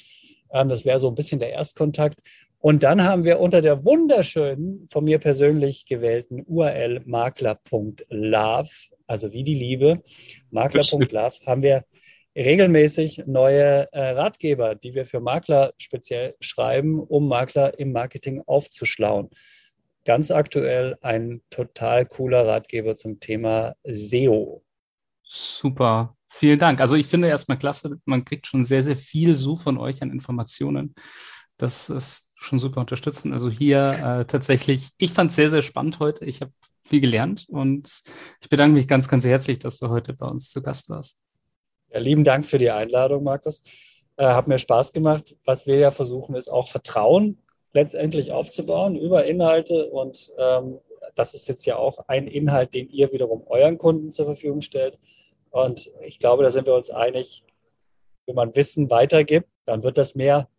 Ähm, 0.52 0.68
das 0.68 0.84
wäre 0.84 0.98
so 0.98 1.08
ein 1.08 1.14
bisschen 1.14 1.38
der 1.38 1.50
Erstkontakt. 1.50 2.18
Und 2.58 2.82
dann 2.82 3.04
haben 3.04 3.24
wir 3.24 3.38
unter 3.38 3.60
der 3.60 3.84
wunderschönen, 3.84 4.88
von 4.88 5.04
mir 5.04 5.18
persönlich 5.18 5.86
gewählten 5.86 6.42
URL 6.46 7.02
makler.love, 7.04 8.70
also 9.06 9.32
wie 9.32 9.44
die 9.44 9.54
Liebe, 9.54 10.02
makler.love, 10.50 11.36
haben 11.46 11.62
wir 11.62 11.84
regelmäßig 12.34 13.22
neue 13.26 13.88
äh, 13.92 14.10
Ratgeber, 14.10 14.74
die 14.74 14.94
wir 14.94 15.06
für 15.06 15.20
Makler 15.20 15.70
speziell 15.78 16.34
schreiben, 16.40 17.00
um 17.00 17.28
Makler 17.28 17.78
im 17.78 17.92
Marketing 17.92 18.42
aufzuschlauen. 18.46 19.30
Ganz 20.04 20.30
aktuell 20.30 20.96
ein 21.02 21.42
total 21.50 22.04
cooler 22.06 22.46
Ratgeber 22.46 22.96
zum 22.96 23.20
Thema 23.20 23.76
SEO. 23.84 24.64
Super. 25.22 26.15
Vielen 26.38 26.58
Dank. 26.58 26.82
Also 26.82 26.96
ich 26.96 27.06
finde 27.06 27.28
erstmal 27.28 27.56
klasse, 27.56 27.98
man 28.04 28.26
kriegt 28.26 28.46
schon 28.46 28.62
sehr, 28.62 28.82
sehr 28.82 28.96
viel 28.96 29.38
so 29.38 29.56
von 29.56 29.78
euch 29.78 30.02
an 30.02 30.10
Informationen. 30.10 30.94
Das 31.56 31.88
ist 31.88 32.28
schon 32.34 32.58
super 32.58 32.80
unterstützend. 32.80 33.32
Also 33.32 33.48
hier 33.48 33.92
äh, 34.04 34.24
tatsächlich, 34.26 34.90
ich 34.98 35.12
fand 35.12 35.30
es 35.30 35.36
sehr, 35.36 35.48
sehr 35.48 35.62
spannend 35.62 35.98
heute. 35.98 36.26
Ich 36.26 36.42
habe 36.42 36.52
viel 36.84 37.00
gelernt 37.00 37.46
und 37.48 38.02
ich 38.42 38.50
bedanke 38.50 38.74
mich 38.74 38.86
ganz, 38.86 39.08
ganz 39.08 39.24
herzlich, 39.24 39.60
dass 39.60 39.78
du 39.78 39.88
heute 39.88 40.12
bei 40.12 40.26
uns 40.26 40.50
zu 40.50 40.60
Gast 40.60 40.90
warst. 40.90 41.24
Ja, 41.90 42.00
lieben 42.00 42.22
Dank 42.22 42.44
für 42.44 42.58
die 42.58 42.70
Einladung, 42.70 43.24
Markus. 43.24 43.62
Äh, 44.18 44.26
hat 44.26 44.46
mir 44.46 44.58
Spaß 44.58 44.92
gemacht. 44.92 45.34
Was 45.46 45.66
wir 45.66 45.78
ja 45.78 45.90
versuchen, 45.90 46.34
ist 46.34 46.48
auch 46.48 46.68
Vertrauen 46.68 47.42
letztendlich 47.72 48.32
aufzubauen 48.32 48.94
über 48.94 49.24
Inhalte. 49.24 49.88
Und 49.88 50.30
ähm, 50.36 50.80
das 51.14 51.32
ist 51.32 51.48
jetzt 51.48 51.64
ja 51.64 51.76
auch 51.76 52.08
ein 52.08 52.26
Inhalt, 52.26 52.74
den 52.74 52.90
ihr 52.90 53.10
wiederum 53.12 53.42
euren 53.46 53.78
Kunden 53.78 54.12
zur 54.12 54.26
Verfügung 54.26 54.60
stellt. 54.60 54.98
Und 55.56 55.90
ich 56.02 56.18
glaube, 56.18 56.42
da 56.42 56.50
sind 56.50 56.66
wir 56.66 56.74
uns 56.74 56.90
einig, 56.90 57.42
wenn 58.26 58.34
man 58.34 58.54
Wissen 58.54 58.90
weitergibt, 58.90 59.48
dann 59.64 59.82
wird 59.84 59.96
das 59.96 60.14
mehr. 60.14 60.50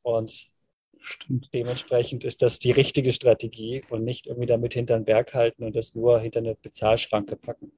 Und 0.00 0.50
Stimmt. 1.02 1.50
dementsprechend 1.52 2.24
ist 2.24 2.40
das 2.40 2.58
die 2.58 2.70
richtige 2.70 3.12
Strategie 3.12 3.82
und 3.90 4.04
nicht 4.04 4.26
irgendwie 4.26 4.46
damit 4.46 4.72
hinter 4.72 4.98
den 4.98 5.04
Berg 5.04 5.34
halten 5.34 5.64
und 5.64 5.76
das 5.76 5.94
nur 5.94 6.18
hinter 6.18 6.38
eine 6.38 6.54
Bezahlschranke 6.54 7.36
packen. 7.36 7.72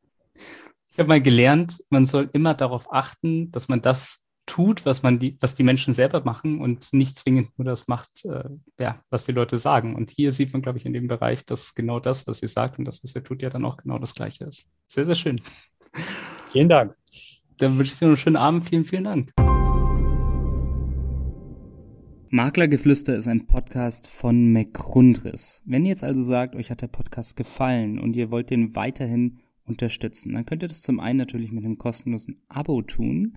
Ich 0.92 0.98
habe 1.00 1.08
mal 1.08 1.20
gelernt, 1.20 1.82
man 1.90 2.06
soll 2.06 2.30
immer 2.32 2.54
darauf 2.54 2.92
achten, 2.92 3.50
dass 3.50 3.66
man 3.66 3.82
das 3.82 4.24
tut, 4.46 4.86
was 4.86 5.02
man 5.02 5.18
die, 5.18 5.36
was 5.40 5.56
die 5.56 5.64
Menschen 5.64 5.92
selber 5.92 6.22
machen 6.24 6.60
und 6.60 6.92
nicht 6.92 7.18
zwingend 7.18 7.58
nur 7.58 7.64
das 7.64 7.88
macht, 7.88 8.24
äh, 8.26 8.44
ja, 8.78 9.02
was 9.10 9.24
die 9.24 9.32
Leute 9.32 9.58
sagen. 9.58 9.96
Und 9.96 10.12
hier 10.12 10.30
sieht 10.30 10.52
man, 10.52 10.62
glaube 10.62 10.78
ich, 10.78 10.86
in 10.86 10.92
dem 10.92 11.08
Bereich, 11.08 11.44
dass 11.44 11.74
genau 11.74 11.98
das, 11.98 12.28
was 12.28 12.38
sie 12.38 12.46
sagt 12.46 12.78
und 12.78 12.84
das, 12.84 13.02
was 13.02 13.16
er 13.16 13.24
tut, 13.24 13.42
ja 13.42 13.50
dann 13.50 13.64
auch 13.64 13.76
genau 13.76 13.98
das 13.98 14.14
Gleiche 14.14 14.44
ist. 14.44 14.68
Sehr, 14.86 15.06
sehr 15.06 15.16
schön. 15.16 15.40
Vielen 16.54 16.68
Dank. 16.68 16.94
Dann 17.58 17.76
wünsche 17.76 17.94
ich 17.94 17.98
dir 17.98 18.06
einen 18.06 18.16
schönen 18.16 18.36
Abend. 18.36 18.68
Vielen, 18.68 18.84
vielen 18.84 19.02
Dank. 19.02 19.32
Maklergeflüster 22.28 23.16
ist 23.16 23.26
ein 23.26 23.48
Podcast 23.48 24.06
von 24.06 24.52
McRundris. 24.52 25.64
Wenn 25.66 25.84
ihr 25.84 25.88
jetzt 25.88 26.04
also 26.04 26.22
sagt, 26.22 26.54
euch 26.54 26.70
hat 26.70 26.80
der 26.80 26.86
Podcast 26.86 27.36
gefallen 27.36 27.98
und 27.98 28.14
ihr 28.14 28.30
wollt 28.30 28.50
den 28.50 28.76
weiterhin 28.76 29.40
unterstützen, 29.64 30.34
dann 30.34 30.46
könnt 30.46 30.62
ihr 30.62 30.68
das 30.68 30.82
zum 30.82 31.00
einen 31.00 31.18
natürlich 31.18 31.50
mit 31.50 31.64
einem 31.64 31.76
kostenlosen 31.76 32.40
Abo 32.48 32.82
tun. 32.82 33.36